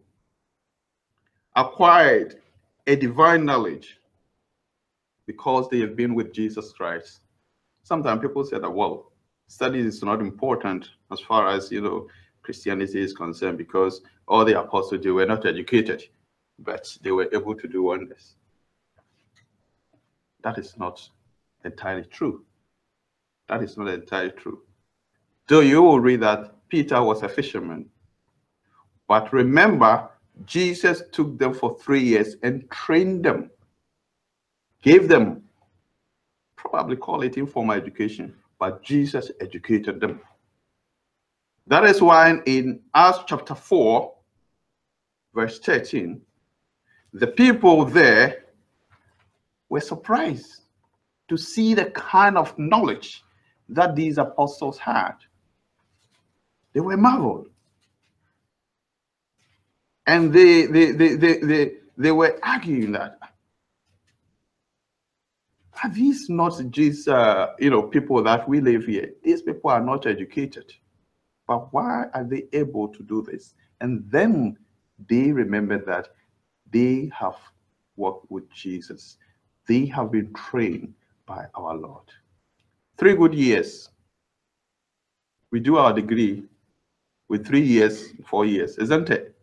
acquired 1.55 2.41
a 2.87 2.95
divine 2.95 3.45
knowledge 3.45 3.97
because 5.25 5.69
they 5.69 5.79
have 5.79 5.95
been 5.95 6.15
with 6.15 6.33
Jesus 6.33 6.73
Christ. 6.73 7.21
Sometimes 7.83 8.21
people 8.21 8.43
say 8.43 8.59
that, 8.59 8.69
well, 8.69 9.11
studies 9.47 9.85
is 9.85 10.03
not 10.03 10.21
important 10.21 10.89
as 11.11 11.19
far 11.19 11.49
as, 11.49 11.71
you 11.71 11.81
know, 11.81 12.07
Christianity 12.41 13.01
is 13.01 13.13
concerned 13.13 13.57
because 13.57 14.01
all 14.27 14.45
the 14.45 14.59
apostles, 14.59 15.01
they 15.03 15.11
were 15.11 15.25
not 15.25 15.45
educated, 15.45 16.03
but 16.59 16.97
they 17.01 17.11
were 17.11 17.29
able 17.33 17.55
to 17.55 17.67
do 17.67 17.83
wonders. 17.83 18.35
That 20.43 20.57
is 20.57 20.77
not 20.77 21.07
entirely 21.65 22.05
true. 22.05 22.45
That 23.47 23.63
is 23.63 23.77
not 23.77 23.87
entirely 23.87 24.31
true. 24.31 24.61
Though 25.47 25.61
you 25.61 25.81
will 25.81 25.99
read 25.99 26.21
that 26.21 26.55
Peter 26.69 27.01
was 27.01 27.23
a 27.23 27.29
fisherman. 27.29 27.89
But 29.07 29.33
remember, 29.33 30.09
Jesus 30.45 31.01
took 31.11 31.37
them 31.37 31.53
for 31.53 31.77
three 31.79 32.01
years 32.03 32.35
and 32.43 32.69
trained 32.69 33.25
them, 33.25 33.49
gave 34.83 35.07
them, 35.07 35.43
probably 36.65 36.95
call 36.95 37.21
it 37.21 37.37
informal 37.37 37.75
education, 37.75 38.35
but 38.59 38.83
Jesus 38.83 39.31
educated 39.39 39.99
them. 39.99 40.19
That 41.67 41.85
is 41.85 42.01
why 42.01 42.39
in 42.45 42.81
Acts 42.93 43.19
chapter 43.27 43.55
4, 43.55 44.13
verse 45.33 45.59
13, 45.59 46.21
the 47.13 47.27
people 47.27 47.85
there 47.85 48.45
were 49.69 49.79
surprised 49.79 50.61
to 51.27 51.37
see 51.37 51.73
the 51.73 51.85
kind 51.91 52.37
of 52.37 52.57
knowledge 52.57 53.23
that 53.69 53.95
these 53.95 54.17
apostles 54.17 54.77
had. 54.79 55.13
They 56.73 56.79
were 56.79 56.97
marveled. 56.97 57.49
And 60.07 60.33
they, 60.33 60.65
they, 60.65 60.91
they, 60.91 61.15
they, 61.15 61.37
they, 61.37 61.71
they 61.97 62.11
were 62.11 62.39
arguing 62.41 62.93
that 62.93 63.19
are 65.83 65.89
these 65.89 66.29
not 66.29 66.61
just 66.69 67.07
uh, 67.07 67.49
you 67.59 67.69
know 67.69 67.83
people 67.83 68.21
that 68.23 68.47
we 68.47 68.59
live 68.61 68.85
here? 68.85 69.11
These 69.23 69.41
people 69.41 69.69
are 69.69 69.83
not 69.83 70.05
educated, 70.05 70.73
but 71.47 71.73
why 71.73 72.05
are 72.13 72.23
they 72.23 72.45
able 72.53 72.87
to 72.89 73.03
do 73.03 73.21
this? 73.21 73.53
And 73.81 74.03
then 74.09 74.57
they 75.07 75.31
remember 75.31 75.77
that 75.85 76.09
they 76.71 77.09
have 77.17 77.37
worked 77.95 78.29
with 78.29 78.51
Jesus. 78.51 79.17
They 79.67 79.85
have 79.87 80.11
been 80.11 80.33
trained 80.33 80.93
by 81.25 81.45
our 81.55 81.75
Lord. 81.75 82.05
Three 82.97 83.15
good 83.15 83.33
years. 83.33 83.89
We 85.51 85.59
do 85.59 85.77
our 85.77 85.93
degree 85.93 86.43
with 87.27 87.47
three 87.47 87.61
years, 87.61 88.09
four 88.25 88.45
years, 88.45 88.77
isn't 88.77 89.09
it? 89.09 89.35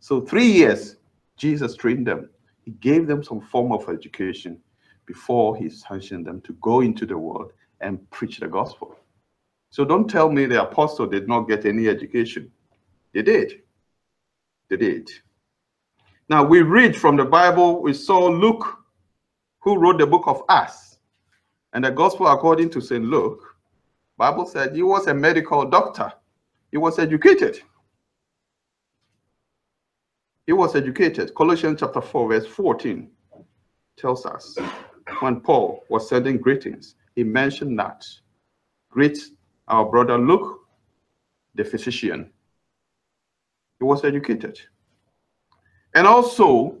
So 0.00 0.20
three 0.20 0.46
years, 0.46 0.96
Jesus 1.36 1.76
trained 1.76 2.06
them. 2.06 2.30
He 2.62 2.72
gave 2.72 3.06
them 3.06 3.22
some 3.22 3.40
form 3.40 3.72
of 3.72 3.88
education 3.88 4.60
before 5.06 5.56
he 5.56 5.68
sanctioned 5.68 6.26
them 6.26 6.40
to 6.42 6.52
go 6.54 6.80
into 6.80 7.06
the 7.06 7.16
world 7.16 7.52
and 7.80 8.08
preach 8.10 8.38
the 8.40 8.48
gospel. 8.48 8.96
So 9.70 9.84
don't 9.84 10.08
tell 10.08 10.30
me 10.30 10.46
the 10.46 10.62
apostle 10.62 11.06
did 11.06 11.28
not 11.28 11.48
get 11.48 11.66
any 11.66 11.88
education. 11.88 12.50
They 13.12 13.22
did. 13.22 13.62
They 14.68 14.76
did. 14.76 15.10
Now 16.28 16.44
we 16.44 16.62
read 16.62 16.96
from 16.96 17.16
the 17.16 17.24
Bible, 17.24 17.82
we 17.82 17.92
saw 17.92 18.26
Luke, 18.28 18.78
who 19.60 19.76
wrote 19.76 19.98
the 19.98 20.06
book 20.06 20.24
of 20.26 20.42
Acts. 20.48 20.98
And 21.72 21.84
the 21.84 21.90
gospel 21.90 22.28
according 22.28 22.70
to 22.70 22.80
St. 22.80 23.04
Luke, 23.04 23.40
Bible 24.16 24.46
said 24.46 24.74
he 24.74 24.82
was 24.82 25.06
a 25.06 25.14
medical 25.14 25.68
doctor. 25.68 26.12
He 26.70 26.78
was 26.78 26.98
educated. 26.98 27.60
He 30.46 30.52
was 30.52 30.76
educated. 30.76 31.34
Colossians 31.34 31.80
chapter 31.80 32.00
4, 32.00 32.28
verse 32.28 32.46
14 32.46 33.10
tells 33.96 34.26
us 34.26 34.56
when 35.20 35.40
Paul 35.40 35.84
was 35.88 36.08
sending 36.08 36.38
greetings, 36.38 36.96
he 37.14 37.24
mentioned 37.24 37.78
that. 37.78 38.04
Greet 38.90 39.18
our 39.68 39.84
brother 39.84 40.18
Luke, 40.18 40.60
the 41.54 41.64
physician. 41.64 42.30
He 43.78 43.84
was 43.84 44.04
educated. 44.04 44.60
And 45.94 46.06
also, 46.06 46.78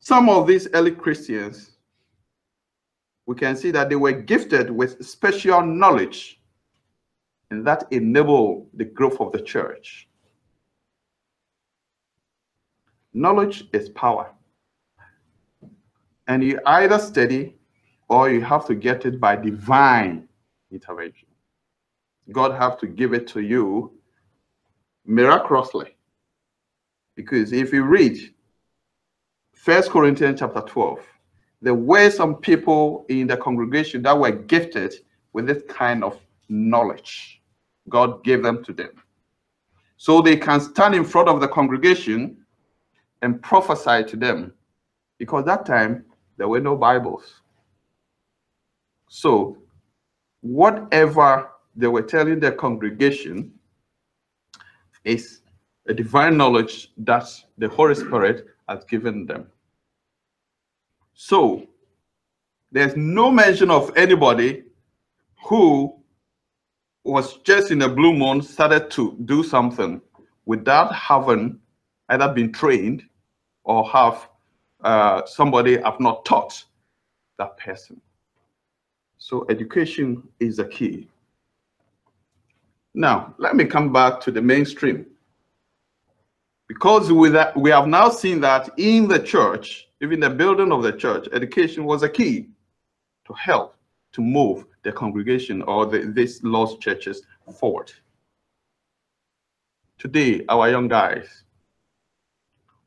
some 0.00 0.28
of 0.28 0.46
these 0.46 0.68
early 0.72 0.92
Christians, 0.92 1.72
we 3.26 3.34
can 3.34 3.56
see 3.56 3.70
that 3.72 3.88
they 3.88 3.96
were 3.96 4.12
gifted 4.12 4.70
with 4.70 5.04
special 5.04 5.62
knowledge, 5.62 6.40
and 7.50 7.66
that 7.66 7.84
enabled 7.90 8.68
the 8.74 8.84
growth 8.84 9.20
of 9.20 9.32
the 9.32 9.40
church. 9.40 10.08
Knowledge 13.12 13.68
is 13.72 13.88
power. 13.90 14.32
And 16.28 16.44
you 16.44 16.60
either 16.66 16.98
study 16.98 17.56
or 18.08 18.30
you 18.30 18.42
have 18.42 18.66
to 18.66 18.74
get 18.74 19.06
it 19.06 19.18
by 19.18 19.34
divine 19.34 20.28
intervention. 20.70 21.28
God 22.30 22.52
have 22.52 22.78
to 22.80 22.86
give 22.86 23.14
it 23.14 23.26
to 23.28 23.40
you 23.40 23.92
miraculously. 25.06 25.96
Because 27.16 27.52
if 27.52 27.72
you 27.72 27.84
read 27.84 28.34
First 29.54 29.90
Corinthians 29.90 30.40
chapter 30.40 30.60
12, 30.60 31.00
there 31.62 31.74
were 31.74 32.10
some 32.10 32.36
people 32.36 33.06
in 33.08 33.26
the 33.26 33.36
congregation 33.36 34.02
that 34.02 34.16
were 34.16 34.30
gifted 34.30 34.94
with 35.32 35.46
this 35.46 35.62
kind 35.68 36.04
of 36.04 36.20
knowledge. 36.48 37.42
God 37.88 38.22
gave 38.22 38.42
them 38.42 38.62
to 38.64 38.72
them. 38.72 38.90
So 39.96 40.20
they 40.20 40.36
can 40.36 40.60
stand 40.60 40.94
in 40.94 41.04
front 41.04 41.28
of 41.28 41.40
the 41.40 41.48
congregation 41.48 42.36
and 43.22 43.42
prophesy 43.42 44.04
to 44.04 44.16
them. 44.16 44.52
Because 45.18 45.44
that 45.46 45.66
time 45.66 46.04
there 46.38 46.48
were 46.48 46.60
no 46.60 46.76
Bibles. 46.76 47.42
So, 49.08 49.58
whatever 50.40 51.50
they 51.74 51.88
were 51.88 52.02
telling 52.02 52.40
their 52.40 52.52
congregation 52.52 53.52
is 55.04 55.40
a 55.88 55.94
divine 55.94 56.36
knowledge 56.36 56.92
that 56.98 57.24
the 57.58 57.68
Holy 57.68 57.94
Spirit 57.94 58.46
has 58.68 58.84
given 58.84 59.26
them. 59.26 59.48
So, 61.14 61.66
there's 62.70 62.96
no 62.96 63.30
mention 63.30 63.70
of 63.70 63.96
anybody 63.96 64.64
who 65.44 65.94
was 67.04 67.38
just 67.38 67.70
in 67.70 67.82
a 67.82 67.88
blue 67.88 68.12
moon 68.12 68.42
started 68.42 68.90
to 68.92 69.16
do 69.24 69.42
something 69.42 70.00
without 70.44 70.94
having 70.94 71.58
either 72.10 72.28
been 72.32 72.52
trained 72.52 73.02
or 73.64 73.88
have 73.88 74.28
uh, 74.82 75.24
somebody 75.26 75.80
have 75.82 76.00
not 76.00 76.24
taught 76.24 76.64
that 77.38 77.56
person. 77.58 78.00
So 79.18 79.46
education 79.48 80.22
is 80.40 80.56
the 80.56 80.64
key. 80.64 81.08
Now, 82.94 83.34
let 83.38 83.54
me 83.56 83.64
come 83.64 83.92
back 83.92 84.20
to 84.22 84.30
the 84.30 84.42
mainstream. 84.42 85.06
Because 86.68 87.12
with 87.12 87.32
that, 87.32 87.56
we 87.56 87.70
have 87.70 87.86
now 87.86 88.08
seen 88.08 88.40
that 88.40 88.70
in 88.76 89.08
the 89.08 89.18
church, 89.18 89.88
even 90.00 90.20
the 90.20 90.30
building 90.30 90.72
of 90.72 90.82
the 90.82 90.92
church, 90.92 91.28
education 91.32 91.84
was 91.84 92.02
a 92.02 92.08
key 92.08 92.48
to 93.26 93.32
help 93.34 93.76
to 94.12 94.20
move 94.20 94.64
the 94.82 94.92
congregation 94.92 95.62
or 95.62 95.86
the, 95.86 96.12
these 96.14 96.42
lost 96.42 96.80
churches 96.80 97.22
forward. 97.58 97.92
Today, 99.98 100.44
our 100.48 100.70
young 100.70 100.88
guys, 100.88 101.44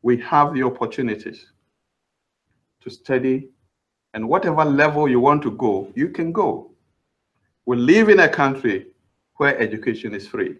we 0.01 0.17
have 0.17 0.53
the 0.53 0.63
opportunities 0.63 1.50
to 2.81 2.89
study, 2.89 3.49
and 4.13 4.27
whatever 4.27 4.65
level 4.65 5.07
you 5.07 5.19
want 5.19 5.41
to 5.43 5.51
go, 5.51 5.91
you 5.95 6.09
can 6.09 6.31
go. 6.31 6.71
We 7.65 7.77
live 7.77 8.09
in 8.09 8.19
a 8.19 8.29
country 8.29 8.87
where 9.35 9.57
education 9.59 10.13
is 10.13 10.27
free. 10.27 10.57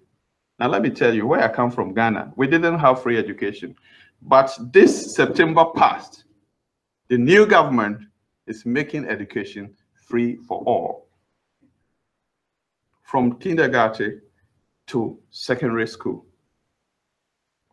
Now, 0.59 0.67
let 0.67 0.81
me 0.81 0.89
tell 0.89 1.13
you 1.13 1.25
where 1.25 1.43
I 1.43 1.47
come 1.47 1.71
from, 1.71 1.93
Ghana. 1.93 2.33
We 2.35 2.47
didn't 2.47 2.79
have 2.79 3.01
free 3.01 3.17
education. 3.17 3.75
But 4.21 4.55
this 4.71 5.15
September 5.15 5.65
past, 5.75 6.25
the 7.09 7.17
new 7.17 7.45
government 7.45 8.03
is 8.47 8.65
making 8.65 9.05
education 9.05 9.73
free 9.95 10.37
for 10.37 10.59
all. 10.65 11.07
From 13.01 13.39
kindergarten 13.39 14.21
to 14.87 15.19
secondary 15.31 15.87
school, 15.87 16.25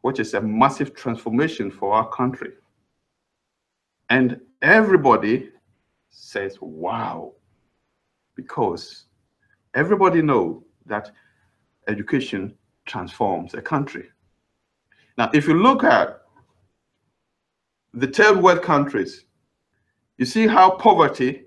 which 0.03 0.19
is 0.19 0.35
a 0.35 0.41
massive 0.41 0.95
transformation 0.95 1.71
for 1.71 1.93
our 1.93 2.09
country. 2.09 2.53
And 4.11 4.41
everybody 4.63 5.51
says, 6.11 6.59
wow, 6.61 7.33
because 8.35 9.05
everybody 9.75 10.23
know 10.23 10.65
that 10.87 11.11
education 11.89 12.55
transforms 12.87 13.55
a 13.55 13.63
country. 13.63 14.09
Now, 15.17 15.31
if 15.35 15.47
you 15.47 15.55
look 15.55 15.85
at 15.85 16.23
the 17.93 18.07
third 18.07 18.43
world 18.43 18.63
countries, 18.63 19.25
you 20.17 20.25
see 20.25 20.47
how 20.47 20.71
poverty 20.71 21.45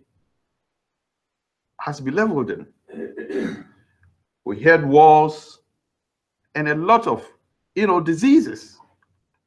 has 1.79 1.99
been 1.99 2.15
leveled 2.15 2.51
in. 2.51 3.65
we 4.45 4.61
had 4.61 4.85
wars 4.85 5.59
and 6.55 6.67
a 6.67 6.75
lot 6.75 7.07
of, 7.07 7.25
you 7.75 7.87
know, 7.87 7.99
diseases. 7.99 8.77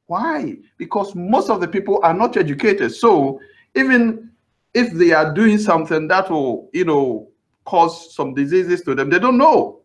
Why? 0.06 0.56
Because 0.76 1.14
most 1.14 1.50
of 1.50 1.60
the 1.60 1.68
people 1.68 2.00
are 2.02 2.14
not 2.14 2.36
educated. 2.36 2.94
So 2.94 3.40
even 3.74 4.30
if 4.74 4.92
they 4.92 5.12
are 5.12 5.32
doing 5.32 5.58
something 5.58 6.08
that 6.08 6.30
will, 6.30 6.68
you 6.72 6.84
know, 6.84 7.28
cause 7.64 8.14
some 8.14 8.34
diseases 8.34 8.82
to 8.82 8.94
them, 8.94 9.08
they 9.08 9.18
don't 9.18 9.38
know. 9.38 9.80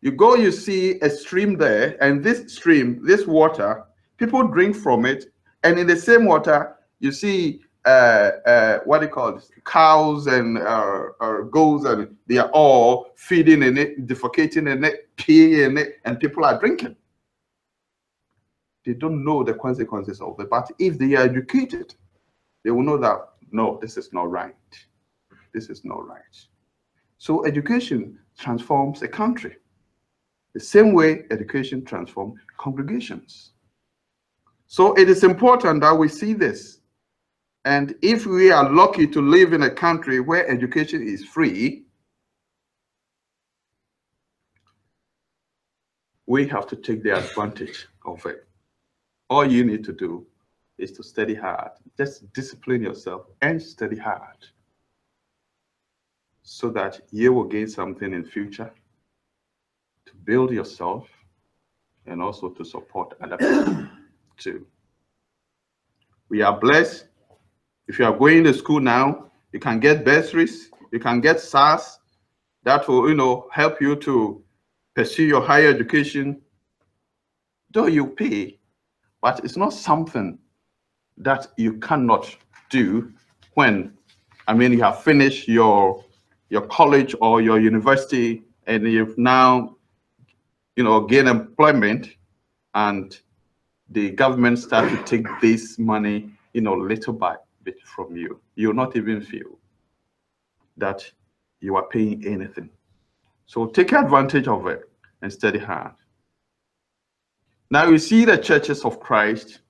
You 0.00 0.12
go, 0.12 0.34
you 0.34 0.50
see 0.50 0.98
a 1.00 1.10
stream 1.10 1.58
there, 1.58 2.02
and 2.02 2.24
this 2.24 2.54
stream, 2.54 3.04
this 3.04 3.26
water, 3.26 3.84
people 4.16 4.48
drink 4.48 4.74
from 4.74 5.04
it, 5.04 5.26
and 5.62 5.78
in 5.78 5.86
the 5.86 5.96
same 5.96 6.24
water, 6.24 6.76
you 7.00 7.12
see 7.12 7.60
uh, 7.84 8.30
uh, 8.46 8.78
what 8.84 9.00
do 9.00 9.06
you 9.06 9.12
call? 9.12 9.40
Cows 9.64 10.26
and 10.26 10.58
uh, 10.58 11.02
uh, 11.20 11.40
goats, 11.42 11.84
and 11.84 12.16
they 12.26 12.38
are 12.38 12.50
all 12.52 13.12
feeding 13.16 13.62
in 13.62 13.76
it, 13.76 14.06
defecating 14.06 14.70
in 14.70 14.84
it, 14.84 15.14
peeing 15.16 15.66
in 15.66 15.78
it, 15.78 15.96
and 16.04 16.18
people 16.18 16.44
are 16.44 16.58
drinking. 16.58 16.96
They 18.84 18.94
don't 18.94 19.24
know 19.24 19.42
the 19.44 19.54
consequences 19.54 20.20
of 20.20 20.38
it, 20.40 20.48
but 20.48 20.70
if 20.78 20.98
they 20.98 21.14
are 21.14 21.24
educated, 21.24 21.94
they 22.64 22.70
will 22.70 22.82
know 22.82 22.98
that 22.98 23.18
no, 23.52 23.78
this 23.80 23.96
is 23.96 24.12
not 24.12 24.30
right. 24.30 24.54
This 25.52 25.68
is 25.68 25.84
not 25.84 26.06
right. 26.06 26.22
So 27.18 27.44
education 27.44 28.18
transforms 28.38 29.02
a 29.02 29.08
country. 29.08 29.56
The 30.54 30.60
same 30.60 30.92
way 30.92 31.24
education 31.30 31.84
transforms 31.84 32.40
congregations. 32.56 33.52
So 34.66 34.94
it 34.94 35.08
is 35.08 35.24
important 35.24 35.80
that 35.82 35.96
we 35.96 36.08
see 36.08 36.32
this. 36.32 36.80
And 37.64 37.94
if 38.02 38.24
we 38.24 38.50
are 38.50 38.70
lucky 38.70 39.06
to 39.08 39.20
live 39.20 39.52
in 39.52 39.64
a 39.64 39.70
country 39.70 40.20
where 40.20 40.48
education 40.48 41.06
is 41.06 41.24
free, 41.24 41.84
we 46.26 46.46
have 46.46 46.66
to 46.68 46.76
take 46.76 47.02
the 47.02 47.18
advantage 47.18 47.86
of 48.06 48.24
it. 48.24 48.46
All 49.30 49.46
you 49.46 49.64
need 49.64 49.84
to 49.84 49.92
do 49.92 50.26
is 50.76 50.92
to 50.92 51.02
study 51.04 51.34
hard. 51.34 51.70
Just 51.96 52.32
discipline 52.32 52.82
yourself 52.82 53.26
and 53.40 53.62
study 53.62 53.96
hard 53.96 54.44
so 56.42 56.68
that 56.70 57.00
you 57.12 57.32
will 57.32 57.44
gain 57.44 57.68
something 57.68 58.12
in 58.12 58.24
future 58.24 58.72
to 60.06 60.12
build 60.24 60.50
yourself 60.50 61.08
and 62.06 62.20
also 62.20 62.48
to 62.48 62.64
support 62.64 63.14
other 63.22 63.36
people 63.36 63.86
too. 64.36 64.66
We 66.28 66.42
are 66.42 66.58
blessed. 66.58 67.06
If 67.86 67.98
you 67.98 68.06
are 68.06 68.16
going 68.16 68.44
to 68.44 68.54
school 68.54 68.80
now, 68.80 69.30
you 69.52 69.60
can 69.60 69.80
get 69.80 70.04
bursaries, 70.04 70.70
you 70.92 70.98
can 70.98 71.20
get 71.20 71.40
SAAS 71.40 71.98
that 72.64 72.86
will, 72.88 73.08
you 73.08 73.14
know, 73.14 73.48
help 73.52 73.80
you 73.80 73.96
to 73.96 74.42
pursue 74.94 75.24
your 75.24 75.40
higher 75.40 75.68
education. 75.68 76.40
Though 77.72 77.86
you 77.86 78.06
pay, 78.06 78.59
but 79.22 79.44
it's 79.44 79.56
not 79.56 79.72
something 79.72 80.38
that 81.18 81.48
you 81.56 81.74
cannot 81.74 82.34
do 82.70 83.12
when, 83.54 83.92
I 84.48 84.54
mean, 84.54 84.72
you 84.72 84.82
have 84.82 85.02
finished 85.02 85.48
your 85.48 86.04
your 86.48 86.62
college 86.62 87.14
or 87.20 87.40
your 87.40 87.60
university 87.60 88.42
and 88.66 88.82
you've 88.84 89.16
now, 89.16 89.76
you 90.76 90.82
know, 90.82 91.00
gain 91.02 91.28
employment 91.28 92.08
and 92.74 93.18
the 93.90 94.10
government 94.10 94.58
start 94.58 94.90
to 94.90 95.02
take 95.04 95.26
this 95.40 95.78
money, 95.78 96.30
you 96.52 96.60
know, 96.60 96.74
little 96.74 97.12
by 97.12 97.36
bit 97.62 97.80
from 97.82 98.16
you. 98.16 98.40
You'll 98.56 98.74
not 98.74 98.96
even 98.96 99.20
feel 99.20 99.58
that 100.76 101.08
you 101.60 101.76
are 101.76 101.86
paying 101.86 102.26
anything. 102.26 102.70
So 103.46 103.66
take 103.66 103.92
advantage 103.92 104.48
of 104.48 104.66
it 104.66 104.88
and 105.22 105.32
study 105.32 105.58
hard. 105.58 105.92
Now 107.70 107.88
you 107.88 107.98
see 107.98 108.24
the 108.24 108.36
churches 108.36 108.84
of 108.84 108.98
Christ 108.98 109.60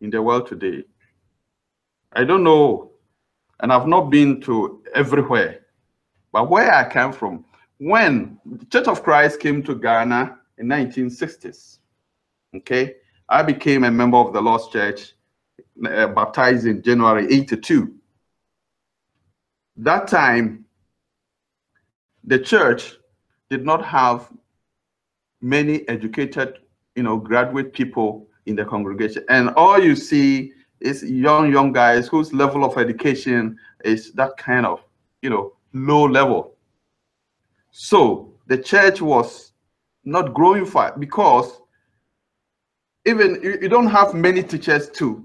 in 0.00 0.10
the 0.10 0.20
world 0.20 0.46
today. 0.46 0.84
I 2.12 2.24
don't 2.24 2.44
know, 2.44 2.90
and 3.60 3.72
I've 3.72 3.86
not 3.86 4.10
been 4.10 4.40
to 4.42 4.82
everywhere, 4.94 5.60
but 6.32 6.50
where 6.50 6.72
I 6.72 6.90
came 6.90 7.12
from, 7.12 7.44
when 7.78 8.38
the 8.44 8.66
Church 8.66 8.88
of 8.88 9.02
Christ 9.02 9.40
came 9.40 9.62
to 9.62 9.74
Ghana 9.74 10.38
in 10.58 10.66
1960s, 10.66 11.78
okay, 12.56 12.96
I 13.28 13.42
became 13.42 13.84
a 13.84 13.90
member 13.90 14.18
of 14.18 14.32
the 14.32 14.40
Lord's 14.40 14.68
Church, 14.68 15.14
uh, 15.86 16.08
baptized 16.08 16.66
in 16.66 16.82
January 16.82 17.26
82. 17.32 17.94
That 19.76 20.08
time, 20.08 20.64
the 22.24 22.38
church 22.38 22.96
did 23.48 23.64
not 23.64 23.84
have 23.84 24.28
many 25.40 25.88
educated, 25.88 26.58
you 26.98 27.04
know, 27.04 27.16
graduate 27.16 27.72
people 27.72 28.26
in 28.46 28.56
the 28.56 28.64
congregation. 28.64 29.24
And 29.28 29.50
all 29.50 29.78
you 29.78 29.94
see 29.94 30.52
is 30.80 31.04
young, 31.04 31.52
young 31.52 31.72
guys 31.72 32.08
whose 32.08 32.32
level 32.32 32.64
of 32.64 32.76
education 32.76 33.56
is 33.84 34.10
that 34.14 34.36
kind 34.36 34.66
of, 34.66 34.82
you 35.22 35.30
know, 35.30 35.52
low 35.72 36.02
level. 36.02 36.56
So 37.70 38.34
the 38.48 38.58
church 38.58 39.00
was 39.00 39.52
not 40.04 40.34
growing 40.34 40.66
fast 40.66 40.98
because 40.98 41.60
even 43.06 43.40
you, 43.44 43.68
don't 43.68 43.86
have 43.86 44.12
many 44.12 44.42
teachers 44.42 44.90
to, 44.98 45.24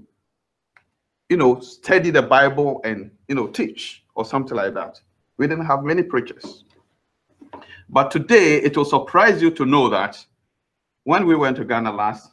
you 1.28 1.36
know, 1.36 1.58
study 1.58 2.10
the 2.10 2.22
Bible 2.22 2.80
and, 2.84 3.10
you 3.26 3.34
know, 3.34 3.48
teach 3.48 4.04
or 4.14 4.24
something 4.24 4.56
like 4.56 4.74
that. 4.74 5.00
We 5.38 5.48
didn't 5.48 5.66
have 5.66 5.82
many 5.82 6.04
preachers. 6.04 6.62
But 7.88 8.12
today, 8.12 8.62
it 8.62 8.76
will 8.76 8.84
surprise 8.84 9.42
you 9.42 9.50
to 9.50 9.66
know 9.66 9.88
that 9.88 10.24
when 11.04 11.26
we 11.26 11.36
went 11.36 11.56
to 11.58 11.64
Ghana 11.64 11.92
last, 11.92 12.32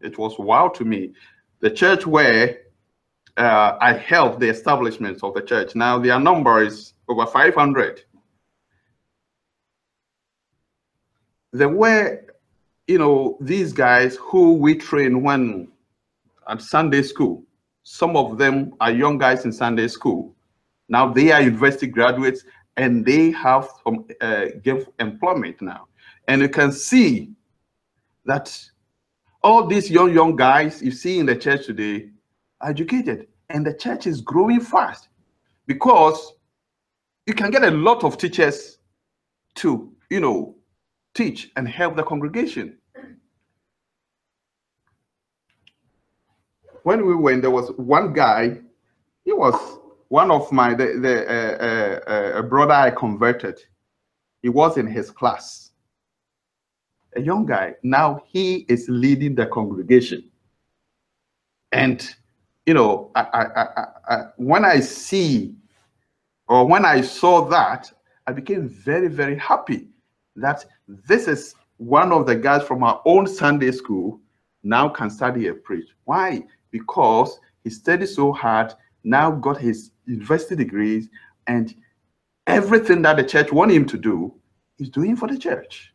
it 0.00 0.18
was 0.18 0.38
wow 0.38 0.68
to 0.68 0.84
me. 0.84 1.12
The 1.60 1.70
church 1.70 2.06
where 2.06 2.58
uh, 3.36 3.76
I 3.80 3.94
helped 3.94 4.40
the 4.40 4.48
establishment 4.48 5.22
of 5.22 5.34
the 5.34 5.42
church. 5.42 5.74
Now 5.74 5.98
their 5.98 6.18
number 6.18 6.62
is 6.62 6.94
over 7.08 7.26
500. 7.26 8.02
There 11.52 11.68
were, 11.68 12.20
you 12.86 12.98
know, 12.98 13.36
these 13.40 13.72
guys 13.72 14.16
who 14.16 14.54
we 14.54 14.76
train 14.76 15.22
when 15.22 15.68
at 16.48 16.62
Sunday 16.62 17.02
school. 17.02 17.44
Some 17.82 18.16
of 18.16 18.38
them 18.38 18.74
are 18.80 18.90
young 18.90 19.18
guys 19.18 19.44
in 19.44 19.52
Sunday 19.52 19.88
school. 19.88 20.34
Now 20.88 21.12
they 21.12 21.32
are 21.32 21.42
university 21.42 21.86
graduates 21.86 22.44
and 22.76 23.04
they 23.04 23.30
have 23.30 23.68
some 23.84 24.06
uh, 24.20 24.46
give 24.62 24.88
employment 24.98 25.60
now. 25.60 25.86
And 26.28 26.42
you 26.42 26.48
can 26.48 26.72
see 26.72 27.30
that 28.26 28.58
all 29.42 29.66
these 29.66 29.90
young, 29.90 30.12
young 30.12 30.36
guys 30.36 30.82
you 30.82 30.90
see 30.90 31.18
in 31.18 31.26
the 31.26 31.36
church 31.36 31.66
today 31.66 32.10
are 32.60 32.70
educated 32.70 33.28
and 33.50 33.66
the 33.66 33.74
church 33.74 34.06
is 34.06 34.20
growing 34.20 34.60
fast 34.60 35.08
because 35.66 36.34
you 37.26 37.34
can 37.34 37.50
get 37.50 37.62
a 37.62 37.70
lot 37.70 38.04
of 38.04 38.18
teachers 38.18 38.78
to, 39.56 39.92
you 40.10 40.20
know, 40.20 40.56
teach 41.14 41.50
and 41.56 41.68
help 41.68 41.96
the 41.96 42.02
congregation. 42.02 42.78
When 46.82 47.06
we 47.06 47.14
went, 47.14 47.42
there 47.42 47.50
was 47.50 47.70
one 47.76 48.12
guy, 48.12 48.60
he 49.24 49.32
was 49.32 49.78
one 50.08 50.30
of 50.30 50.50
my 50.52 50.74
the, 50.74 50.98
the 51.00 51.24
uh, 51.26 52.10
uh, 52.12 52.38
uh, 52.38 52.42
brother 52.42 52.74
I 52.74 52.90
converted. 52.90 53.58
He 54.42 54.50
was 54.50 54.76
in 54.76 54.86
his 54.86 55.10
class, 55.10 55.63
a 57.16 57.20
young 57.20 57.46
guy. 57.46 57.74
Now 57.82 58.22
he 58.26 58.66
is 58.68 58.86
leading 58.88 59.34
the 59.34 59.46
congregation, 59.46 60.24
and 61.72 62.14
you 62.66 62.74
know, 62.74 63.10
I, 63.14 63.20
I, 63.20 63.86
I, 64.08 64.22
when 64.36 64.64
I 64.64 64.80
see 64.80 65.54
or 66.48 66.66
when 66.66 66.84
I 66.84 67.00
saw 67.00 67.46
that, 67.48 67.92
I 68.26 68.32
became 68.32 68.68
very, 68.68 69.08
very 69.08 69.38
happy 69.38 69.88
that 70.36 70.64
this 70.88 71.28
is 71.28 71.54
one 71.76 72.12
of 72.12 72.26
the 72.26 72.36
guys 72.36 72.62
from 72.62 72.82
our 72.82 73.00
own 73.04 73.26
Sunday 73.26 73.70
school 73.70 74.20
now 74.62 74.88
can 74.88 75.10
study 75.10 75.48
a 75.48 75.54
preach. 75.54 75.88
Why? 76.04 76.44
Because 76.70 77.38
he 77.62 77.70
studied 77.70 78.06
so 78.06 78.32
hard, 78.32 78.74
now 79.04 79.30
got 79.30 79.58
his 79.58 79.90
university 80.06 80.56
degrees, 80.56 81.08
and 81.46 81.74
everything 82.46 83.02
that 83.02 83.16
the 83.16 83.24
church 83.24 83.52
wanted 83.52 83.74
him 83.74 83.86
to 83.86 83.98
do, 83.98 84.34
he's 84.76 84.88
doing 84.88 85.16
for 85.16 85.28
the 85.28 85.38
church. 85.38 85.93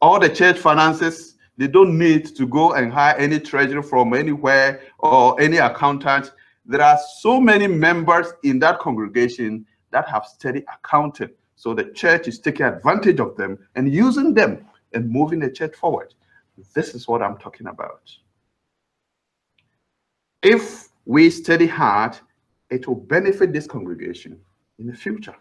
All 0.00 0.18
the 0.18 0.28
church 0.28 0.58
finances, 0.58 1.36
they 1.56 1.66
don't 1.66 1.98
need 1.98 2.34
to 2.36 2.46
go 2.46 2.72
and 2.72 2.92
hire 2.92 3.16
any 3.16 3.38
treasurer 3.38 3.82
from 3.82 4.14
anywhere 4.14 4.82
or 4.98 5.38
any 5.40 5.58
accountant. 5.58 6.32
there 6.64 6.82
are 6.82 6.98
so 7.18 7.40
many 7.40 7.66
members 7.66 8.28
in 8.44 8.58
that 8.60 8.78
congregation 8.78 9.66
that 9.90 10.08
have 10.08 10.24
studied 10.24 10.64
accounting. 10.72 11.30
So 11.56 11.74
the 11.74 11.84
church 11.92 12.28
is 12.28 12.38
taking 12.38 12.64
advantage 12.64 13.20
of 13.20 13.36
them 13.36 13.58
and 13.74 13.92
using 13.92 14.34
them 14.34 14.64
and 14.94 15.10
moving 15.10 15.40
the 15.40 15.50
church 15.50 15.74
forward. 15.74 16.14
This 16.74 16.94
is 16.94 17.08
what 17.08 17.22
I'm 17.22 17.36
talking 17.38 17.66
about. 17.66 18.02
If 20.42 20.88
we 21.04 21.28
study 21.30 21.66
hard, 21.66 22.16
it 22.70 22.86
will 22.86 22.94
benefit 22.94 23.52
this 23.52 23.66
congregation 23.66 24.40
in 24.78 24.86
the 24.86 24.94
future. 24.94 25.36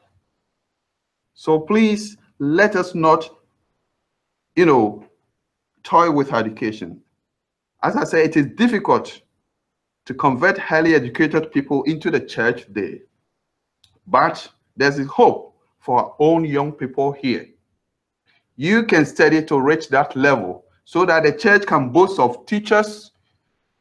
So 1.33 1.59
please 1.59 2.17
let 2.39 2.75
us 2.75 2.95
not, 2.95 3.29
you 4.55 4.65
know, 4.65 5.05
toy 5.83 6.11
with 6.11 6.33
education. 6.33 7.01
As 7.81 7.95
I 7.95 8.03
say, 8.03 8.23
it 8.23 8.35
is 8.35 8.47
difficult 8.55 9.21
to 10.05 10.13
convert 10.13 10.57
highly 10.57 10.95
educated 10.95 11.51
people 11.51 11.83
into 11.83 12.11
the 12.11 12.19
church 12.19 12.65
today. 12.65 13.01
But 14.07 14.47
there's 14.75 14.99
a 14.99 15.05
hope 15.05 15.55
for 15.79 15.99
our 15.99 16.15
own 16.19 16.45
young 16.45 16.71
people 16.71 17.11
here. 17.11 17.47
You 18.55 18.83
can 18.83 19.05
study 19.05 19.43
to 19.45 19.59
reach 19.59 19.89
that 19.89 20.15
level 20.15 20.65
so 20.83 21.05
that 21.05 21.23
the 21.23 21.31
church 21.31 21.65
can 21.65 21.89
boast 21.89 22.19
of 22.19 22.45
teachers, 22.45 23.11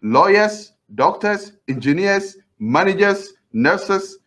lawyers, 0.03 0.73
doctors, 0.95 1.53
engineers, 1.67 2.37
managers, 2.59 3.33
nurses, 3.53 4.19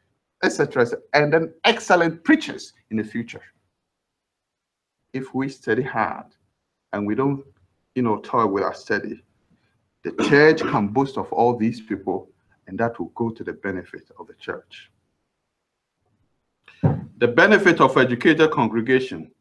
etc., 0.43 0.88
and 1.13 1.32
then 1.32 1.54
excellent 1.63 2.23
preachers 2.23 2.73
in 2.89 2.97
the 2.97 3.04
future. 3.04 3.41
If 5.13 5.34
we 5.34 5.50
study 5.50 5.84
hard 5.84 6.28
and 6.93 7.06
we 7.06 7.15
don't, 7.15 7.43
you 7.95 8.02
know, 8.02 8.19
toy 8.19 8.45
with 8.45 8.63
our 8.63 8.74
study, 8.74 9.24
the 10.04 10.12
church 10.24 10.62
can 10.62 10.88
boast 10.88 11.17
of 11.17 11.32
all 11.32 11.56
these 11.58 11.82
people, 11.82 12.30
and 12.67 12.80
that 12.80 13.00
will 13.00 13.12
go 13.15 13.30
to 13.30 13.43
the 13.43 13.54
benefit 13.54 14.10
of 14.19 14.28
the 14.28 14.34
church. 14.36 14.89
The 17.17 17.28
benefit 17.28 17.82
of 17.82 17.97
educated 17.97 18.52
congregation. 18.52 19.32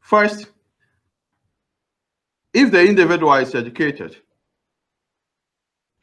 First, 0.00 0.48
if 2.52 2.70
the 2.70 2.84
individual 2.84 3.34
is 3.34 3.54
educated, 3.54 4.16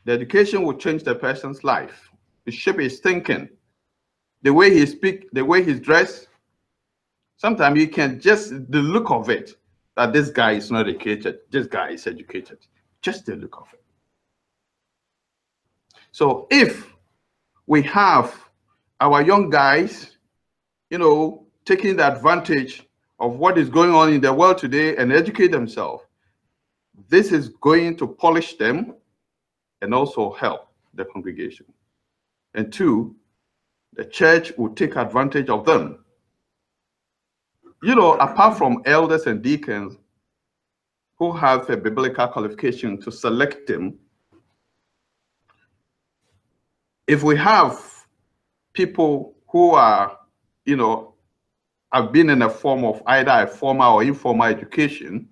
the 0.05 0.13
education 0.13 0.63
will 0.63 0.75
change 0.75 1.03
the 1.03 1.15
person's 1.15 1.63
life. 1.63 2.09
It 2.45 2.53
shape 2.53 2.79
his 2.79 2.99
thinking, 2.99 3.49
the 4.41 4.53
way 4.53 4.73
he 4.73 4.85
speak, 4.85 5.31
the 5.31 5.45
way 5.45 5.63
he's 5.63 5.79
dressed. 5.79 6.27
Sometimes 7.37 7.79
you 7.79 7.87
can 7.87 8.19
just 8.19 8.49
the 8.71 8.79
look 8.79 9.11
of 9.11 9.29
it 9.29 9.55
that 9.95 10.13
this 10.13 10.29
guy 10.29 10.53
is 10.53 10.71
not 10.71 10.87
educated. 10.87 11.39
This 11.51 11.67
guy 11.67 11.89
is 11.89 12.07
educated. 12.07 12.59
Just 13.01 13.25
the 13.25 13.35
look 13.35 13.57
of 13.57 13.67
it. 13.73 13.83
So 16.11 16.47
if 16.51 16.93
we 17.67 17.81
have 17.83 18.33
our 18.99 19.21
young 19.21 19.49
guys, 19.49 20.17
you 20.89 20.97
know, 20.97 21.45
taking 21.65 21.95
the 21.97 22.07
advantage 22.07 22.87
of 23.19 23.37
what 23.37 23.57
is 23.57 23.69
going 23.69 23.91
on 23.91 24.13
in 24.13 24.21
the 24.21 24.33
world 24.33 24.57
today 24.57 24.95
and 24.95 25.11
educate 25.11 25.51
themselves, 25.51 26.03
this 27.09 27.31
is 27.31 27.49
going 27.49 27.97
to 27.97 28.07
polish 28.07 28.55
them 28.55 28.95
and 29.81 29.93
also 29.93 30.31
help 30.33 30.67
the 30.93 31.05
congregation. 31.05 31.65
And 32.53 32.71
two, 32.71 33.15
the 33.93 34.05
church 34.05 34.53
will 34.57 34.73
take 34.73 34.95
advantage 34.95 35.49
of 35.49 35.65
them. 35.65 36.02
You 37.83 37.95
know, 37.95 38.13
apart 38.13 38.57
from 38.57 38.81
elders 38.85 39.27
and 39.27 39.41
deacons 39.41 39.97
who 41.17 41.33
have 41.33 41.69
a 41.69 41.75
biblical 41.75 42.25
qualification 42.29 42.97
to 43.01 43.11
select 43.11 43.67
them, 43.67 43.99
if 47.07 47.23
we 47.23 47.35
have 47.35 48.05
people 48.71 49.35
who 49.49 49.71
are, 49.71 50.17
you 50.63 50.77
know, 50.77 51.15
have 51.91 52.13
been 52.13 52.29
in 52.29 52.43
a 52.43 52.49
form 52.49 52.85
of 52.85 53.03
either 53.05 53.31
a 53.31 53.47
formal 53.47 53.95
or 53.95 54.03
informal 54.03 54.47
education, 54.47 55.27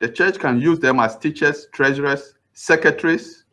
the 0.00 0.08
church 0.08 0.40
can 0.40 0.60
use 0.60 0.80
them 0.80 0.98
as 0.98 1.16
teachers, 1.16 1.68
treasurers, 1.72 2.34
secretaries, 2.54 3.44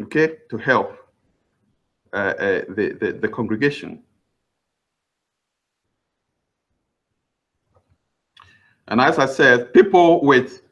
okay, 0.00 0.36
to 0.48 0.56
help 0.56 0.96
uh, 2.12 2.16
uh, 2.16 2.60
the, 2.76 2.96
the, 3.00 3.18
the 3.20 3.28
congregation. 3.28 4.04
And 8.88 9.00
as 9.00 9.18
I 9.18 9.26
said, 9.26 9.72
people 9.72 10.24
with 10.24 10.62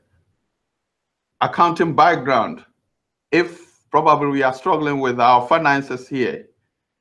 accounting 1.41 1.95
background, 1.95 2.65
if 3.33 3.65
probably 3.91 4.27
we 4.27 4.43
are 4.43 4.53
struggling 4.53 4.99
with 4.99 5.21
our 5.21 5.47
finances 5.47 6.09
here. 6.09 6.49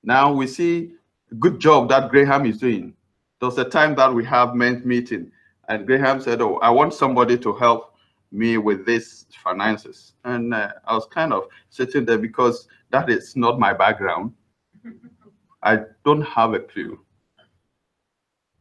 Now 0.04 0.32
we 0.32 0.46
see 0.46 0.94
good 1.40 1.60
job 1.60 1.90
that 1.90 2.12
Graham 2.12 2.46
is 2.46 2.60
doing. 2.60 2.94
There 3.40 3.50
was 3.50 3.58
a 3.58 3.66
time 3.66 3.96
that 3.96 4.14
we 4.14 4.24
have 4.26 4.54
men's 4.54 4.86
meeting 4.86 5.32
and 5.70 5.88
Graham 5.88 6.22
said, 6.22 6.42
oh, 6.42 6.58
I 6.58 6.70
want 6.70 6.94
somebody 6.94 7.38
to 7.40 7.54
help 7.54 7.96
me 8.32 8.58
with 8.58 8.86
this 8.86 9.26
finances. 9.44 10.14
And 10.24 10.54
uh, 10.54 10.74
I 10.86 10.94
was 10.94 11.08
kind 11.08 11.34
of 11.34 11.48
sitting 11.70 12.06
there 12.06 12.18
because 12.18 12.68
that 12.92 13.10
is 13.10 13.36
not 13.36 13.60
my 13.60 13.74
background. 13.74 14.34
I 15.64 15.80
don't 16.06 16.22
have 16.22 16.54
a 16.54 16.60
clue. 16.60 17.00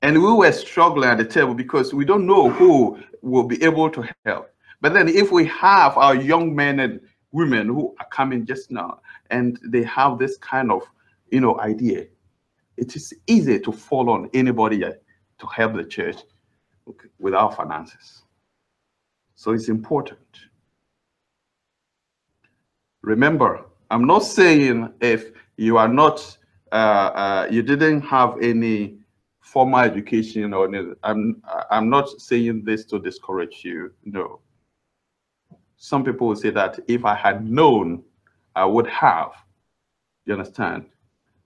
And 0.03 0.21
we 0.21 0.33
were 0.33 0.53
struggling 0.53 1.09
at 1.09 1.19
the 1.19 1.25
table 1.25 1.55
because 1.55 1.95
we 1.95 2.05
don't 2.05 2.27
know 2.27 2.51
who 2.51 2.99
will 3.23 3.45
be 3.45 3.63
able 3.63 3.89
to 3.91 4.09
help. 4.25 4.53
But 4.81 4.95
then 4.95 5.09
if 5.09 5.31
we 5.31 5.47
have 5.47 5.97
our 5.97 6.15
young 6.15 6.55
men 6.55 6.81
and 6.81 7.01
women 7.33 7.67
who 7.67 7.95
are 7.99 8.07
coming 8.11 8.45
just 8.45 8.71
now 8.71 9.01
and 9.31 9.59
they 9.65 9.83
have 9.83 10.19
this 10.19 10.37
kind 10.37 10.71
of 10.71 10.83
you 11.31 11.41
know 11.41 11.59
idea 11.61 12.07
it 12.77 12.95
is 12.95 13.13
easy 13.27 13.59
to 13.59 13.73
fall 13.73 14.11
on 14.11 14.31
anybody 14.35 14.79
to 14.81 15.47
help 15.47 15.75
the 15.75 15.85
church 15.85 16.17
with 17.19 17.35
our 17.35 17.51
finances 17.51 18.23
so 19.35 19.53
it's 19.53 19.69
important 19.69 20.19
remember 23.01 23.65
i'm 23.91 24.07
not 24.07 24.21
saying 24.21 24.93
if 25.01 25.33
you 25.57 25.79
are 25.79 25.89
not 25.89 26.37
uh, 26.73 26.75
uh, 26.75 27.49
you 27.51 27.63
didn't 27.63 28.01
have 28.01 28.41
any 28.41 28.97
formal 29.43 29.81
education 29.81 30.55
or 30.55 30.69
i'm 31.03 31.43
i'm 31.71 31.91
not 31.91 32.09
saying 32.21 32.65
this 32.65 32.85
to 32.87 32.99
discourage 32.99 33.63
you 33.65 33.93
no 34.05 34.41
some 35.83 36.05
people 36.05 36.29
will 36.29 36.37
say 36.37 36.51
that 36.51 36.79
if 36.87 37.05
I 37.05 37.17
had 37.17 37.45
known, 37.45 38.05
I 38.55 38.65
would 38.65 38.87
have. 38.87 39.33
You 40.25 40.35
understand? 40.35 40.87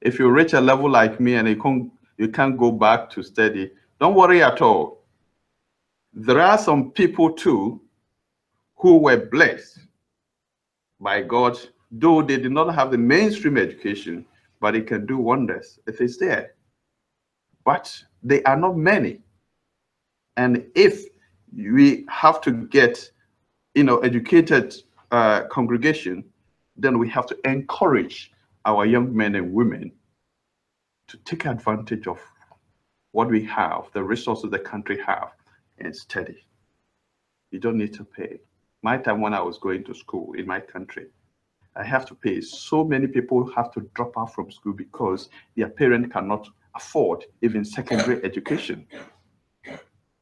If 0.02 0.18
you 0.18 0.28
reach 0.28 0.52
a 0.52 0.61
level 0.61 0.90
like 0.90 1.18
me 1.18 1.37
and 1.37 1.48
you 1.48 1.56
can't, 1.56 1.90
you 2.18 2.28
can't 2.28 2.59
go 2.59 2.70
back 2.70 3.09
to 3.12 3.22
study, 3.22 3.70
don't 3.98 4.14
worry 4.14 4.42
at 4.42 4.61
all. 4.61 5.06
There 6.12 6.38
are 6.38 6.59
some 6.59 6.90
people 6.90 7.32
too 7.32 7.80
who 8.74 8.98
were 8.98 9.16
blessed 9.16 9.78
by 11.00 11.22
God, 11.22 11.59
though 11.90 12.20
they 12.20 12.37
did 12.37 12.52
not 12.52 12.74
have 12.74 12.90
the 12.90 12.98
mainstream 12.98 13.56
education, 13.56 14.26
but 14.61 14.76
it 14.76 14.87
can 14.87 15.06
do 15.06 15.16
wonders 15.16 15.78
if 15.87 16.02
it's 16.02 16.18
there. 16.18 16.55
But 17.66 18.02
they 18.22 18.42
are 18.44 18.57
not 18.57 18.79
many. 18.79 19.20
And 20.38 20.64
if 20.74 21.05
we 21.55 22.07
have 22.09 22.40
to 22.42 22.52
get 22.52 23.11
you 23.76 23.85
know, 23.85 23.98
educated 23.98 24.74
uh, 25.11 25.42
congregation, 25.50 26.24
then 26.76 26.98
we 26.98 27.09
have 27.11 27.26
to 27.26 27.37
encourage 27.44 28.33
our 28.64 28.87
young 28.87 29.14
men 29.14 29.35
and 29.35 29.52
women 29.52 29.92
to 31.09 31.18
take 31.18 31.44
advantage 31.44 32.07
of 32.07 32.18
what 33.12 33.29
we 33.29 33.44
have, 33.44 33.85
the 33.92 34.02
resources 34.02 34.50
the 34.50 34.59
country 34.59 34.98
have, 35.07 35.33
and 35.79 35.94
study. 35.94 36.46
You 37.50 37.61
don't 37.61 37.76
need 37.76 37.92
to 37.94 38.05
pay. 38.05 38.40
My 38.83 38.96
time 38.96 39.20
when 39.20 39.35
I 39.35 39.42
was 39.42 39.59
going 39.59 39.85
to 39.85 39.94
school 39.94 40.33
in 40.33 40.46
my 40.46 40.61
country, 40.61 41.07
I 41.76 41.85
have 41.85 42.07
to 42.07 42.14
pay. 42.14 42.40
So 42.40 42.83
many 42.83 43.07
people 43.07 43.50
have 43.55 43.70
to 43.72 43.81
drop 43.94 44.12
out 44.16 44.35
from 44.35 44.50
school 44.50 44.72
because 44.72 45.29
their 45.55 45.68
parent 45.68 46.12
cannot 46.12 46.48
afford 46.76 47.24
even 47.42 47.64
secondary 47.64 48.22
education. 48.24 48.86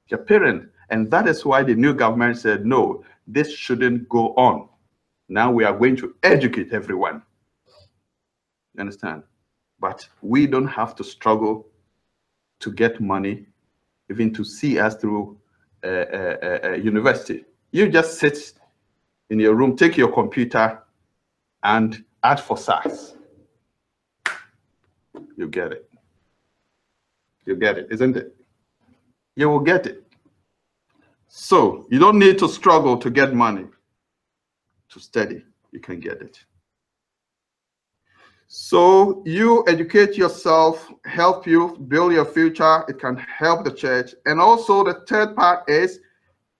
Their 0.08 0.18
parent, 0.18 0.70
and 0.90 1.10
that 1.10 1.26
is 1.28 1.44
why 1.44 1.62
the 1.62 1.74
new 1.74 1.94
government 1.94 2.38
said, 2.38 2.64
no, 2.66 3.04
this 3.26 3.52
shouldn't 3.52 4.08
go 4.08 4.34
on. 4.34 4.68
Now 5.28 5.50
we 5.50 5.64
are 5.64 5.76
going 5.76 5.96
to 5.96 6.14
educate 6.22 6.72
everyone. 6.72 7.22
You 8.74 8.80
understand? 8.80 9.22
But 9.80 10.06
we 10.22 10.46
don't 10.46 10.66
have 10.66 10.94
to 10.96 11.04
struggle 11.04 11.66
to 12.60 12.72
get 12.72 13.00
money, 13.00 13.46
even 14.10 14.32
to 14.34 14.44
see 14.44 14.78
us 14.78 14.96
through 14.96 15.38
a, 15.82 15.88
a, 15.88 16.72
a 16.72 16.76
university. 16.76 17.44
You 17.72 17.88
just 17.88 18.18
sit 18.18 18.52
in 19.30 19.40
your 19.40 19.54
room, 19.54 19.76
take 19.76 19.96
your 19.96 20.12
computer, 20.12 20.82
and 21.62 22.04
ask 22.22 22.44
for 22.44 22.56
SAAS. 22.56 23.16
You 25.36 25.48
get 25.48 25.72
it. 25.72 25.90
You 27.46 27.56
get 27.56 27.78
it, 27.78 27.88
isn't 27.90 28.16
it? 28.16 28.34
You 29.36 29.48
will 29.48 29.60
get 29.60 29.86
it. 29.86 30.02
So 31.28 31.86
you 31.90 31.98
don't 31.98 32.18
need 32.18 32.38
to 32.38 32.48
struggle 32.48 32.96
to 32.98 33.10
get 33.10 33.34
money 33.34 33.66
to 34.88 35.00
study. 35.00 35.44
You 35.72 35.80
can 35.80 35.98
get 35.98 36.22
it. 36.22 36.38
So 38.46 39.22
you 39.26 39.64
educate 39.66 40.16
yourself, 40.16 40.88
help 41.04 41.44
you 41.46 41.76
build 41.88 42.12
your 42.12 42.24
future. 42.24 42.84
It 42.88 43.00
can 43.00 43.16
help 43.16 43.64
the 43.64 43.72
church. 43.72 44.14
And 44.26 44.40
also 44.40 44.84
the 44.84 45.02
third 45.08 45.34
part 45.34 45.68
is 45.68 45.98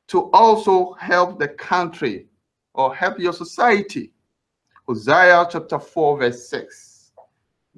to 0.09 0.29
also 0.33 0.95
help 0.95 1.39
the 1.39 1.49
country 1.49 2.27
or 2.75 2.93
help 2.95 3.21
your 3.21 3.33
society. 3.33 4.11
Hosea 4.89 5.47
chapter 5.51 5.79
4, 5.79 6.19
verse 6.19 6.49
6. 6.49 7.13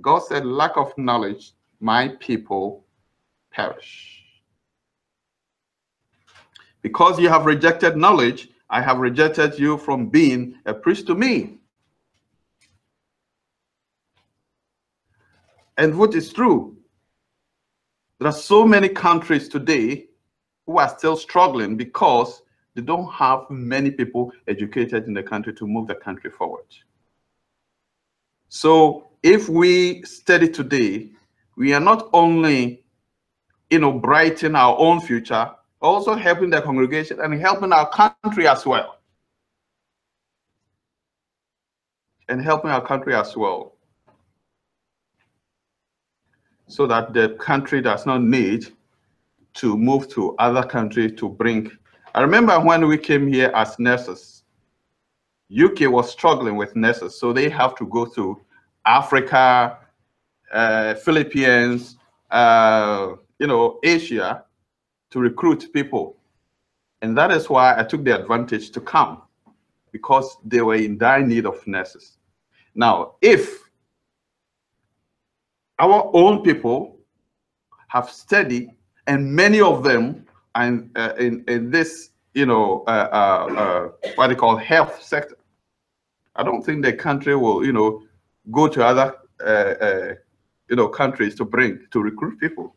God 0.00 0.20
said, 0.20 0.46
lack 0.46 0.78
of 0.78 0.96
knowledge, 0.96 1.52
my 1.80 2.08
people 2.18 2.85
perish. 3.56 4.22
Because 6.82 7.18
you 7.18 7.28
have 7.30 7.46
rejected 7.46 7.96
knowledge, 7.96 8.48
I 8.68 8.82
have 8.82 8.98
rejected 8.98 9.58
you 9.58 9.78
from 9.78 10.08
being 10.08 10.58
a 10.66 10.74
priest 10.74 11.06
to 11.06 11.14
me. 11.14 11.58
And 15.78 15.96
what 15.98 16.14
is 16.14 16.32
true, 16.32 16.76
there 18.18 18.28
are 18.28 18.32
so 18.32 18.66
many 18.66 18.88
countries 18.88 19.48
today 19.48 20.06
who 20.66 20.78
are 20.78 20.88
still 20.88 21.16
struggling 21.16 21.76
because 21.76 22.42
they 22.74 22.82
don't 22.82 23.10
have 23.12 23.48
many 23.50 23.90
people 23.90 24.32
educated 24.48 25.06
in 25.06 25.14
the 25.14 25.22
country 25.22 25.54
to 25.54 25.66
move 25.66 25.86
the 25.86 25.94
country 25.94 26.30
forward. 26.30 26.66
So 28.48 29.08
if 29.22 29.48
we 29.48 30.02
study 30.02 30.48
today, 30.48 31.10
we 31.56 31.72
are 31.72 31.80
not 31.80 32.08
only, 32.12 32.85
you 33.70 33.78
know, 33.78 33.92
brightening 33.92 34.54
our 34.54 34.76
own 34.78 35.00
future, 35.00 35.50
also 35.80 36.14
helping 36.14 36.50
the 36.50 36.62
congregation 36.62 37.20
and 37.20 37.40
helping 37.40 37.72
our 37.72 37.88
country 37.90 38.46
as 38.48 38.64
well. 38.64 38.98
And 42.28 42.42
helping 42.42 42.70
our 42.70 42.84
country 42.84 43.14
as 43.14 43.36
well 43.36 43.76
so 46.68 46.86
that 46.86 47.12
the 47.12 47.30
country 47.40 47.80
does 47.80 48.06
not 48.06 48.22
need 48.22 48.66
to 49.54 49.76
move 49.76 50.08
to 50.08 50.34
other 50.38 50.62
countries 50.62 51.12
to 51.18 51.28
bring. 51.28 51.70
I 52.14 52.20
remember 52.22 52.58
when 52.60 52.86
we 52.86 52.98
came 52.98 53.26
here 53.26 53.50
as 53.54 53.78
nurses, 53.78 54.42
UK 55.50 55.90
was 55.90 56.10
struggling 56.10 56.56
with 56.56 56.74
nurses, 56.74 57.18
so 57.18 57.32
they 57.32 57.48
have 57.48 57.74
to 57.76 57.86
go 57.86 58.04
to 58.06 58.40
Africa, 58.84 59.78
uh, 60.52 60.94
Philippines, 60.94 61.96
uh, 62.30 63.12
you 63.38 63.46
know, 63.46 63.78
Asia 63.82 64.44
to 65.10 65.20
recruit 65.20 65.72
people. 65.72 66.16
And 67.02 67.16
that 67.16 67.30
is 67.30 67.48
why 67.48 67.78
I 67.78 67.84
took 67.84 68.04
the 68.04 68.18
advantage 68.18 68.70
to 68.70 68.80
come 68.80 69.22
because 69.92 70.36
they 70.44 70.62
were 70.62 70.74
in 70.74 70.98
dire 70.98 71.26
need 71.26 71.46
of 71.46 71.66
nurses. 71.66 72.18
Now, 72.74 73.14
if 73.22 73.66
our 75.78 76.10
own 76.14 76.42
people 76.42 76.98
have 77.88 78.10
studied, 78.10 78.70
and 79.06 79.32
many 79.32 79.60
of 79.60 79.82
them 79.82 80.26
are 80.54 80.66
in, 80.66 80.90
uh, 80.96 81.12
in, 81.18 81.44
in, 81.48 81.70
this, 81.70 82.10
you 82.34 82.46
know, 82.46 82.84
uh, 82.86 83.08
uh, 83.12 83.54
uh, 83.54 84.10
what 84.16 84.28
they 84.28 84.34
call 84.34 84.56
health 84.56 85.02
sector. 85.02 85.36
I 86.34 86.42
don't 86.42 86.62
think 86.62 86.84
the 86.84 86.92
country 86.92 87.36
will, 87.36 87.64
you 87.64 87.72
know, 87.72 88.02
go 88.50 88.68
to 88.68 88.84
other, 88.84 89.14
uh, 89.40 89.48
uh, 89.48 90.14
you 90.68 90.76
know, 90.76 90.88
countries 90.88 91.34
to 91.36 91.44
bring, 91.44 91.86
to 91.92 92.00
recruit 92.00 92.38
people. 92.40 92.75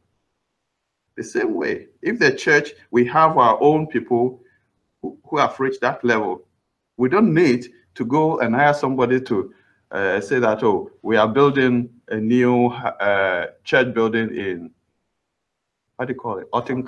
The 1.19 1.25
same 1.25 1.53
way, 1.53 1.87
if 2.01 2.17
the 2.17 2.31
church, 2.31 2.69
we 2.91 3.03
have 3.07 3.37
our 3.37 3.61
own 3.61 3.87
people 3.87 4.41
who, 5.01 5.17
who 5.25 5.37
have 5.37 5.59
reached 5.59 5.81
that 5.81 6.01
level, 6.01 6.45
we 6.95 7.09
don't 7.09 7.33
need 7.33 7.67
to 7.95 8.05
go 8.05 8.39
and 8.39 8.55
hire 8.55 8.73
somebody 8.73 9.19
to 9.19 9.53
uh, 9.91 10.21
say 10.21 10.39
that, 10.39 10.63
oh, 10.63 10.89
we 11.01 11.17
are 11.17 11.27
building 11.27 11.89
a 12.07 12.15
new 12.15 12.67
uh, 12.67 13.47
church 13.65 13.93
building 13.93 14.33
in, 14.33 14.71
what 15.97 16.07
do 16.07 16.13
you 16.13 16.17
call 16.17 16.37
it? 16.37 16.49
Otting? 16.51 16.87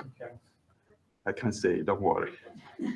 I 1.26 1.32
can't 1.32 1.54
say, 1.54 1.82
don't 1.82 2.00
worry. 2.00 2.32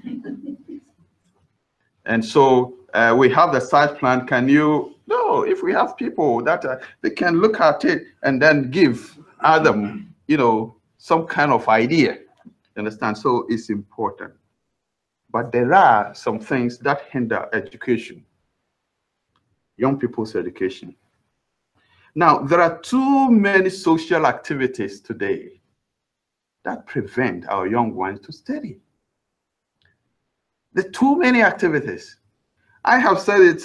and 2.06 2.24
so 2.24 2.78
uh, 2.94 3.14
we 3.14 3.28
have 3.28 3.52
the 3.52 3.60
site 3.60 3.98
plan. 3.98 4.26
Can 4.26 4.48
you, 4.48 4.94
no, 5.06 5.42
if 5.42 5.62
we 5.62 5.74
have 5.74 5.98
people 5.98 6.42
that 6.44 6.64
uh, 6.64 6.78
they 7.02 7.10
can 7.10 7.42
look 7.42 7.60
at 7.60 7.84
it 7.84 8.04
and 8.22 8.40
then 8.40 8.70
give 8.70 9.18
Adam, 9.42 10.14
you 10.28 10.38
know, 10.38 10.75
some 11.06 11.24
kind 11.24 11.52
of 11.52 11.68
idea. 11.68 12.18
Understand? 12.76 13.16
So 13.16 13.46
it's 13.48 13.70
important. 13.70 14.32
But 15.30 15.52
there 15.52 15.72
are 15.72 16.12
some 16.16 16.40
things 16.40 16.78
that 16.80 17.02
hinder 17.12 17.48
education 17.52 18.24
young 19.76 19.98
people's 19.98 20.34
education. 20.34 20.96
Now, 22.14 22.38
there 22.38 22.60
are 22.62 22.78
too 22.78 23.30
many 23.30 23.68
social 23.68 24.26
activities 24.26 25.00
today 25.00 25.60
that 26.64 26.86
prevent 26.86 27.46
our 27.48 27.66
young 27.66 27.94
ones 27.94 28.20
to 28.20 28.32
study. 28.32 28.78
There 30.72 30.86
are 30.86 30.90
too 30.90 31.18
many 31.18 31.42
activities. 31.42 32.16
I 32.84 32.98
have 32.98 33.20
said 33.20 33.42
it 33.42 33.62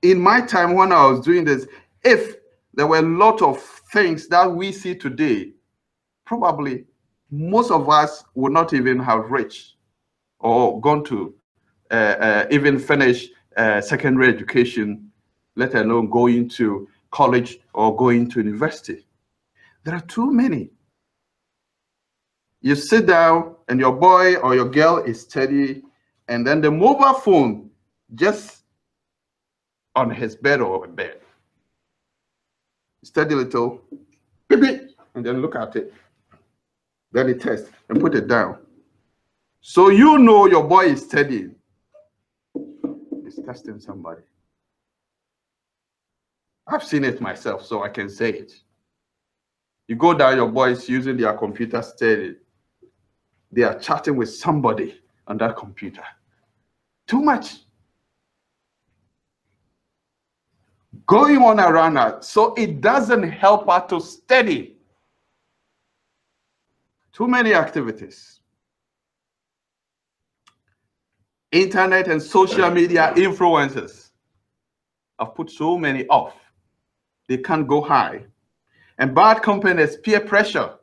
in 0.00 0.18
my 0.18 0.40
time 0.40 0.74
when 0.74 0.90
I 0.90 1.06
was 1.06 1.20
doing 1.20 1.44
this, 1.44 1.66
if 2.02 2.36
there 2.74 2.86
were 2.86 2.98
a 2.98 3.02
lot 3.02 3.42
of 3.42 3.60
things 3.92 4.26
that 4.28 4.50
we 4.50 4.72
see 4.72 4.94
today, 4.94 5.52
probably 6.40 6.84
most 7.30 7.70
of 7.70 7.90
us 7.90 8.24
would 8.34 8.52
not 8.52 8.72
even 8.72 8.98
have 8.98 9.30
reached 9.30 9.74
or 10.38 10.80
gone 10.80 11.04
to 11.04 11.34
uh, 11.90 11.94
uh, 11.94 12.46
even 12.50 12.78
finish 12.78 13.28
uh, 13.58 13.80
secondary 13.82 14.28
education 14.28 15.10
let 15.56 15.74
alone 15.74 16.08
going 16.08 16.48
to 16.48 16.88
college 17.10 17.58
or 17.74 17.94
going 17.94 18.30
to 18.30 18.40
university. 18.40 19.06
There 19.84 19.94
are 19.94 20.00
too 20.00 20.32
many. 20.32 20.70
You 22.62 22.76
sit 22.76 23.06
down 23.06 23.56
and 23.68 23.78
your 23.78 23.92
boy 23.92 24.36
or 24.36 24.54
your 24.54 24.70
girl 24.70 24.98
is 24.98 25.20
steady, 25.20 25.82
and 26.28 26.46
then 26.46 26.62
the 26.62 26.70
mobile 26.70 27.12
phone 27.12 27.70
just 28.14 28.62
on 29.94 30.10
his 30.10 30.34
bed 30.34 30.62
or 30.62 30.86
bed. 30.86 31.20
Steady 33.04 33.34
little, 33.34 33.82
and 34.48 35.26
then 35.26 35.42
look 35.42 35.56
at 35.56 35.76
it. 35.76 35.92
Then 37.12 37.28
he 37.28 37.34
test 37.34 37.70
and 37.88 38.00
put 38.00 38.14
it 38.14 38.26
down. 38.26 38.58
So 39.60 39.90
you 39.90 40.18
know 40.18 40.46
your 40.46 40.64
boy 40.64 40.86
is 40.86 41.04
studying. 41.04 41.54
He's 43.22 43.38
testing 43.44 43.78
somebody. 43.78 44.22
I've 46.66 46.82
seen 46.82 47.04
it 47.04 47.20
myself, 47.20 47.64
so 47.66 47.82
I 47.82 47.88
can 47.88 48.08
say 48.08 48.30
it. 48.30 48.52
You 49.88 49.96
go 49.96 50.14
down, 50.14 50.36
your 50.36 50.50
boys 50.50 50.88
using 50.88 51.16
their 51.16 51.34
computer 51.34 51.82
steady. 51.82 52.36
They 53.50 53.62
are 53.62 53.78
chatting 53.78 54.16
with 54.16 54.32
somebody 54.34 55.00
on 55.26 55.36
that 55.38 55.56
computer. 55.56 56.04
Too 57.06 57.20
much. 57.20 57.58
Going 61.06 61.38
on 61.42 61.60
around 61.60 61.96
her, 61.96 62.18
so 62.22 62.54
it 62.54 62.80
doesn't 62.80 63.24
help 63.24 63.68
her 63.68 63.86
to 63.88 64.00
study. 64.00 64.76
Too 67.12 67.28
many 67.28 67.54
activities. 67.54 68.40
Internet 71.50 72.08
and 72.08 72.22
social 72.22 72.70
media 72.70 73.12
influences 73.14 74.12
have 75.18 75.34
put 75.34 75.50
so 75.50 75.76
many 75.76 76.06
off 76.06 76.34
they 77.28 77.38
can't 77.38 77.66
go 77.66 77.80
high. 77.80 78.24
And 78.98 79.14
bad 79.14 79.42
companies, 79.42 79.96
peer 79.96 80.20
pressure 80.20 80.74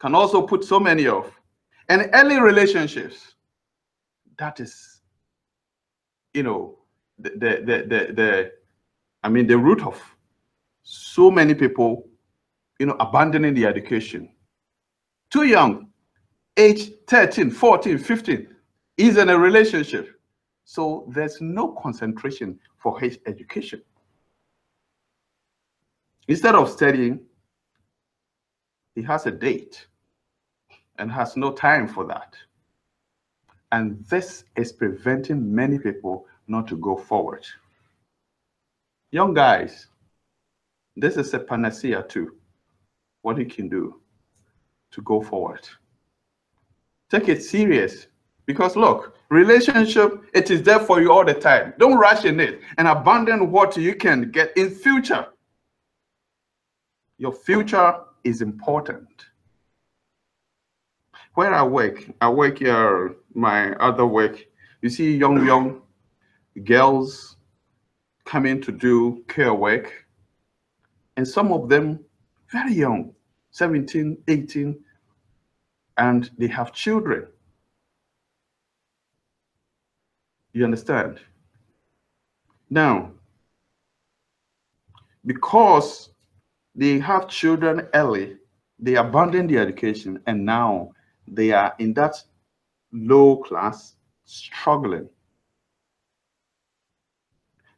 can 0.00 0.14
also 0.14 0.42
put 0.42 0.64
so 0.64 0.80
many 0.80 1.06
off. 1.08 1.30
And 1.88 2.08
early 2.14 2.40
relationships, 2.40 3.34
that 4.38 4.60
is, 4.60 5.02
you 6.32 6.42
know, 6.42 6.78
the, 7.18 7.30
the, 7.30 7.48
the, 7.66 7.76
the, 7.86 8.12
the 8.14 8.52
I 9.22 9.28
mean, 9.28 9.46
the 9.46 9.58
root 9.58 9.82
of 9.82 10.00
so 10.82 11.30
many 11.30 11.54
people, 11.54 12.08
you 12.80 12.86
know, 12.86 12.96
abandoning 12.98 13.54
the 13.54 13.66
education. 13.66 14.30
Too 15.32 15.44
young, 15.44 15.88
age 16.58 16.90
13, 17.08 17.50
14, 17.50 17.96
15, 17.96 18.48
is 18.98 19.16
in 19.16 19.30
a 19.30 19.38
relationship. 19.38 20.20
So 20.64 21.08
there's 21.08 21.40
no 21.40 21.68
concentration 21.68 22.58
for 22.76 23.00
his 23.00 23.18
education. 23.26 23.80
Instead 26.28 26.54
of 26.54 26.68
studying, 26.68 27.20
he 28.94 29.00
has 29.04 29.24
a 29.24 29.30
date 29.30 29.86
and 30.98 31.10
has 31.10 31.34
no 31.34 31.52
time 31.52 31.88
for 31.88 32.04
that. 32.08 32.36
And 33.72 34.04
this 34.10 34.44
is 34.56 34.70
preventing 34.70 35.54
many 35.54 35.78
people 35.78 36.26
not 36.46 36.68
to 36.68 36.76
go 36.76 36.94
forward. 36.94 37.46
Young 39.12 39.32
guys, 39.32 39.86
this 40.94 41.16
is 41.16 41.32
a 41.32 41.38
panacea 41.38 42.02
too, 42.02 42.36
what 43.22 43.38
you 43.38 43.46
can 43.46 43.70
do 43.70 44.01
to 44.92 45.02
go 45.02 45.20
forward. 45.20 45.68
Take 47.10 47.28
it 47.28 47.42
serious 47.42 48.06
Because 48.46 48.74
look, 48.76 49.16
relationship, 49.30 50.24
it 50.34 50.50
is 50.50 50.62
there 50.62 50.80
for 50.80 51.00
you 51.00 51.12
all 51.12 51.24
the 51.24 51.34
time. 51.34 51.74
Don't 51.78 51.96
rush 51.96 52.24
in 52.24 52.40
it 52.40 52.60
and 52.76 52.88
abandon 52.88 53.50
what 53.50 53.76
you 53.76 53.94
can 53.94 54.30
get 54.30 54.56
in 54.56 54.70
future. 54.70 55.26
Your 57.18 57.32
future 57.32 58.00
is 58.24 58.42
important. 58.42 59.08
Where 61.34 61.54
I 61.54 61.62
work, 61.62 62.04
I 62.20 62.28
work 62.28 62.58
here, 62.58 63.14
my 63.32 63.72
other 63.76 64.06
work, 64.06 64.44
you 64.82 64.90
see 64.90 65.16
young, 65.16 65.46
young 65.46 65.82
girls 66.64 67.36
coming 68.24 68.60
to 68.62 68.72
do 68.72 69.24
care 69.28 69.54
work, 69.54 70.04
and 71.16 71.26
some 71.26 71.52
of 71.52 71.68
them 71.68 72.00
very 72.50 72.74
young, 72.74 73.14
17, 73.52 74.18
18, 74.28 74.78
and 75.98 76.30
they 76.38 76.48
have 76.48 76.72
children. 76.72 77.26
You 80.52 80.64
understand? 80.64 81.20
Now, 82.68 83.12
because 85.24 86.10
they 86.74 86.98
have 86.98 87.28
children 87.28 87.88
early, 87.94 88.36
they 88.78 88.96
abandon 88.96 89.46
their 89.46 89.62
education, 89.62 90.18
and 90.26 90.44
now 90.44 90.90
they 91.28 91.52
are 91.52 91.74
in 91.78 91.94
that 91.94 92.16
low 92.92 93.36
class, 93.36 93.96
struggling. 94.24 95.08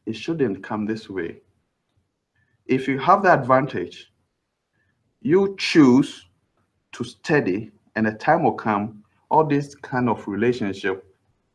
It 0.05 0.15
shouldn't 0.15 0.63
come 0.63 0.85
this 0.85 1.09
way. 1.09 1.41
If 2.65 2.87
you 2.87 2.97
have 2.99 3.23
the 3.23 3.33
advantage, 3.33 4.11
you 5.25 5.55
choose 5.57 6.27
to 6.91 7.03
study, 7.03 7.71
and 7.95 8.05
a 8.05 8.13
time 8.13 8.43
will 8.43 8.53
come, 8.53 9.03
all 9.31 9.43
this 9.43 9.73
kind 9.73 10.07
of 10.07 10.27
relationship 10.27 11.03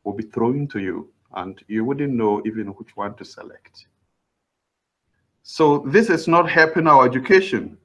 will 0.03 0.12
be 0.12 0.25
thrown 0.25 0.66
to 0.66 0.81
you, 0.81 1.09
and 1.37 1.62
you 1.68 1.85
wouldn't 1.85 2.12
know 2.12 2.43
even 2.45 2.66
which 2.66 2.97
one 2.97 3.14
to 3.14 3.25
select. 3.25 3.87
So 5.45 5.85
this 5.87 6.11
is 6.11 6.27
not 6.27 6.51
helping 6.51 6.89
our 6.89 7.07
education. 7.07 7.79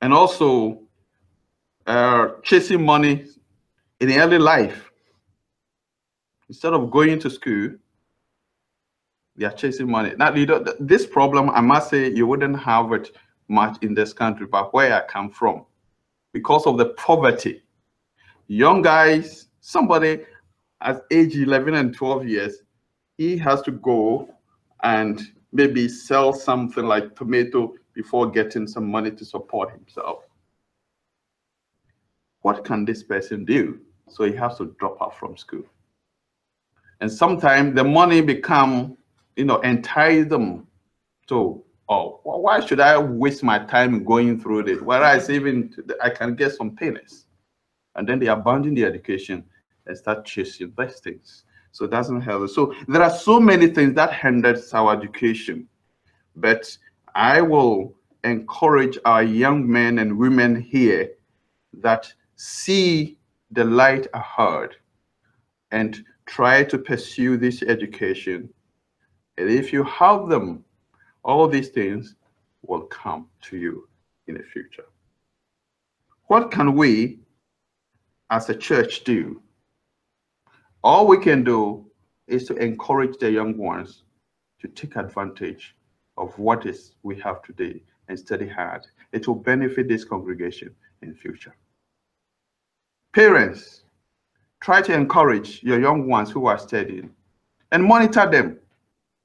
And 0.00 0.12
also 0.12 0.80
uh, 1.86 2.30
chasing 2.42 2.84
money 2.84 3.26
in 4.00 4.10
early 4.10 4.38
life. 4.38 4.90
Instead 6.48 6.72
of 6.72 6.90
going 6.90 7.20
to 7.20 7.30
school, 7.30 7.76
they 9.36 9.46
are 9.46 9.52
chasing 9.52 9.90
money. 9.90 10.12
Now, 10.16 10.34
you 10.34 10.46
know, 10.46 10.64
this 10.78 11.06
problem, 11.06 11.50
I 11.50 11.60
must 11.60 11.90
say, 11.90 12.10
you 12.10 12.26
wouldn't 12.26 12.58
have 12.60 12.92
it 12.92 13.16
much 13.48 13.82
in 13.82 13.94
this 13.94 14.12
country, 14.12 14.46
but 14.46 14.72
where 14.72 14.94
I 14.94 15.06
come 15.06 15.30
from, 15.30 15.64
because 16.32 16.66
of 16.66 16.78
the 16.78 16.86
poverty, 16.90 17.62
young 18.46 18.82
guys, 18.82 19.48
somebody 19.60 20.24
at 20.80 21.02
age 21.10 21.36
11 21.36 21.74
and 21.74 21.94
12 21.94 22.28
years, 22.28 22.62
he 23.16 23.36
has 23.38 23.62
to 23.62 23.70
go 23.72 24.28
and 24.82 25.22
maybe 25.52 25.88
sell 25.88 26.32
something 26.32 26.84
like 26.84 27.16
tomato 27.16 27.74
before 27.94 28.30
getting 28.30 28.66
some 28.66 28.90
money 28.90 29.10
to 29.10 29.24
support 29.24 29.70
himself. 29.72 30.24
What 32.42 32.64
can 32.64 32.84
this 32.84 33.02
person 33.02 33.44
do? 33.44 33.80
So 34.08 34.24
he 34.24 34.34
has 34.34 34.58
to 34.58 34.74
drop 34.78 35.00
out 35.00 35.16
from 35.16 35.36
school. 35.36 35.64
And 37.00 37.10
sometimes 37.10 37.74
the 37.74 37.84
money 37.84 38.20
become, 38.20 38.96
you 39.36 39.44
know, 39.44 39.60
entice 39.60 40.26
them 40.26 40.66
to, 41.28 41.62
oh, 41.88 42.20
why 42.22 42.60
should 42.60 42.80
I 42.80 42.98
waste 42.98 43.42
my 43.42 43.58
time 43.58 44.04
going 44.04 44.40
through 44.40 44.64
this? 44.64 44.80
Whereas 44.80 45.30
even 45.30 45.74
I 46.02 46.10
can 46.10 46.34
get 46.34 46.52
some 46.52 46.74
pennies. 46.76 47.26
And 47.96 48.08
then 48.08 48.18
they 48.18 48.26
abandon 48.26 48.74
the 48.74 48.84
education 48.84 49.44
and 49.86 49.96
start 49.96 50.24
chasing 50.24 50.72
these 50.76 51.00
things. 51.00 51.44
So 51.72 51.84
it 51.84 51.90
doesn't 51.90 52.20
help. 52.20 52.48
So 52.50 52.74
there 52.88 53.02
are 53.02 53.10
so 53.10 53.40
many 53.40 53.66
things 53.68 53.94
that 53.94 54.12
hinders 54.12 54.72
our 54.72 54.96
education. 54.96 55.68
But 56.36 56.76
I 57.14 57.40
will 57.40 57.94
encourage 58.22 58.98
our 59.04 59.22
young 59.22 59.68
men 59.70 59.98
and 59.98 60.18
women 60.18 60.60
here 60.60 61.10
that 61.74 62.12
see 62.36 63.18
the 63.50 63.64
light 63.64 64.06
ahead 64.14 64.70
and 65.70 66.04
try 66.26 66.64
to 66.64 66.78
pursue 66.78 67.36
this 67.36 67.62
education. 67.62 68.48
And 69.38 69.50
if 69.50 69.72
you 69.72 69.82
have 69.84 70.28
them, 70.28 70.64
all 71.24 71.48
these 71.48 71.68
things 71.68 72.14
will 72.62 72.82
come 72.82 73.28
to 73.42 73.56
you 73.56 73.88
in 74.26 74.34
the 74.34 74.42
future. 74.42 74.86
What 76.26 76.50
can 76.50 76.74
we 76.74 77.18
as 78.30 78.48
a 78.48 78.54
church 78.54 79.04
do 79.04 79.42
all 80.84 81.06
we 81.06 81.16
can 81.16 81.42
do 81.42 81.86
is 82.26 82.44
to 82.44 82.54
encourage 82.56 83.16
the 83.16 83.30
young 83.30 83.56
ones 83.56 84.02
to 84.60 84.68
take 84.68 84.96
advantage 84.96 85.74
of 86.18 86.38
what 86.38 86.66
is 86.66 86.94
we 87.02 87.18
have 87.20 87.42
today 87.42 87.82
and 88.08 88.18
study 88.18 88.46
hard. 88.46 88.86
It 89.10 89.26
will 89.26 89.36
benefit 89.36 89.88
this 89.88 90.04
congregation 90.04 90.74
in 91.00 91.14
future. 91.14 91.56
Parents, 93.14 93.84
try 94.60 94.82
to 94.82 94.92
encourage 94.92 95.62
your 95.62 95.80
young 95.80 96.06
ones 96.06 96.30
who 96.30 96.44
are 96.46 96.58
studying 96.58 97.10
and 97.72 97.82
monitor 97.82 98.30
them. 98.30 98.58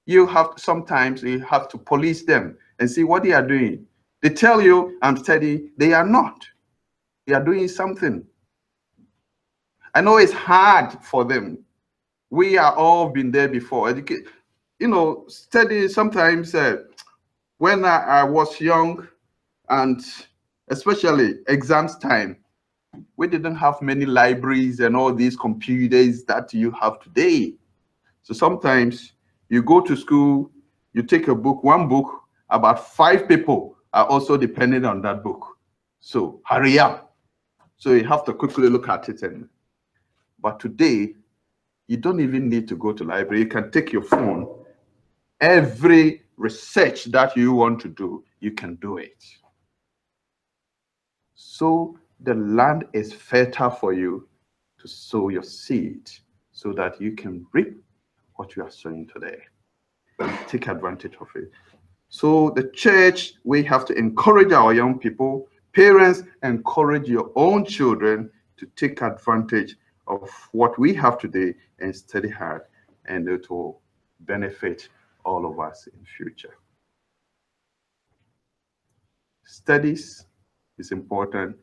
You 0.09 0.25
have 0.25 0.53
sometimes 0.57 1.21
you 1.21 1.39
have 1.41 1.69
to 1.69 1.77
police 1.77 2.23
them 2.23 2.57
and 2.79 2.89
see 2.89 3.03
what 3.03 3.21
they 3.23 3.33
are 3.33 3.45
doing. 3.45 3.85
They 4.21 4.29
tell 4.29 4.59
you 4.61 4.97
I'm 5.03 5.17
studying, 5.17 5.71
they 5.77 5.93
are 5.93 6.05
not. 6.05 6.45
They 7.27 7.35
are 7.35 7.43
doing 7.43 7.67
something 7.67 8.25
I 9.93 10.01
know 10.01 10.17
it's 10.17 10.31
hard 10.31 10.93
for 11.03 11.25
them. 11.25 11.59
We 12.29 12.57
are 12.57 12.73
all 12.75 13.09
been 13.09 13.31
there 13.31 13.47
before. 13.47 13.89
You 13.91 14.87
know, 14.87 15.25
study 15.27 15.87
sometimes 15.87 16.53
uh, 16.53 16.77
when 17.57 17.83
I, 17.85 17.97
I 17.97 18.23
was 18.23 18.61
young 18.61 19.07
and 19.69 20.01
especially 20.69 21.39
exams 21.47 21.97
time, 21.97 22.37
we 23.17 23.27
didn't 23.27 23.55
have 23.55 23.81
many 23.81 24.05
libraries 24.05 24.79
and 24.79 24.95
all 24.95 25.13
these 25.13 25.35
computers 25.35 26.23
that 26.25 26.53
you 26.53 26.71
have 26.71 26.99
today. 26.99 27.55
So 28.21 28.33
sometimes 28.33 29.13
you 29.49 29.63
go 29.63 29.81
to 29.81 29.95
school, 29.95 30.51
you 30.93 31.03
take 31.03 31.27
a 31.27 31.35
book, 31.35 31.63
one 31.63 31.87
book, 31.87 32.23
about 32.49 32.87
five 32.87 33.27
people 33.27 33.75
are 33.93 34.05
also 34.05 34.37
dependent 34.37 34.85
on 34.85 35.01
that 35.01 35.23
book. 35.23 35.57
So 35.99 36.41
hurry 36.45 36.79
up. 36.79 37.15
So 37.77 37.93
you 37.93 38.03
have 38.05 38.25
to 38.25 38.33
quickly 38.33 38.69
look 38.69 38.89
at 38.89 39.09
it 39.09 39.21
and 39.21 39.47
but 40.41 40.59
today, 40.59 41.15
you 41.87 41.97
don't 41.97 42.19
even 42.19 42.49
need 42.49 42.67
to 42.69 42.75
go 42.75 42.93
to 42.93 43.03
library. 43.03 43.39
You 43.39 43.47
can 43.47 43.71
take 43.71 43.91
your 43.91 44.03
phone. 44.03 44.47
Every 45.41 46.23
research 46.37 47.05
that 47.05 47.35
you 47.35 47.53
want 47.53 47.81
to 47.81 47.89
do, 47.89 48.23
you 48.39 48.51
can 48.51 48.75
do 48.75 48.97
it. 48.97 49.23
So 51.35 51.97
the 52.21 52.35
land 52.35 52.85
is 52.93 53.13
fertile 53.13 53.69
for 53.69 53.93
you 53.93 54.27
to 54.79 54.87
sow 54.87 55.29
your 55.29 55.43
seed 55.43 56.09
so 56.51 56.73
that 56.73 57.01
you 57.01 57.13
can 57.13 57.45
reap 57.53 57.77
what 58.39 58.55
you 58.55 58.63
are 58.63 58.71
sowing 58.71 59.05
today. 59.05 59.37
Take 60.47 60.67
advantage 60.67 61.15
of 61.19 61.27
it. 61.35 61.51
So 62.07 62.51
the 62.55 62.69
church, 62.69 63.33
we 63.43 63.63
have 63.63 63.83
to 63.85 63.93
encourage 63.93 64.53
our 64.53 64.73
young 64.73 64.97
people, 64.97 65.49
parents, 65.75 66.23
encourage 66.41 67.09
your 67.09 67.31
own 67.35 67.65
children 67.65 68.31
to 68.55 68.65
take 68.77 69.01
advantage 69.01 69.75
of 70.07 70.29
what 70.53 70.79
we 70.79 70.93
have 70.93 71.19
today 71.19 71.53
and 71.79 71.93
study 71.93 72.29
hard 72.29 72.61
and 73.07 73.27
it 73.27 73.49
will 73.49 73.81
benefit 74.21 74.87
all 75.25 75.45
of 75.45 75.59
us 75.59 75.87
in 75.93 75.99
future. 76.17 76.55
Studies 79.43 80.25
is 80.77 80.93
important 80.93 81.57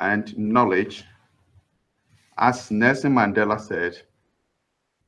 and 0.00 0.36
knowledge. 0.36 1.04
As 2.36 2.70
Nelson 2.70 3.14
Mandela 3.14 3.60
said, 3.60 4.02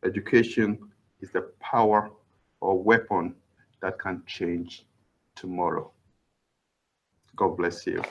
education 0.04 0.78
is 1.20 1.30
the 1.30 1.50
power 1.60 2.10
or 2.60 2.82
weapon 2.82 3.34
that 3.82 3.98
can 3.98 4.22
change 4.26 4.86
tomorrow. 5.34 5.90
God 7.36 7.56
bless 7.56 7.86
you. 7.86 8.02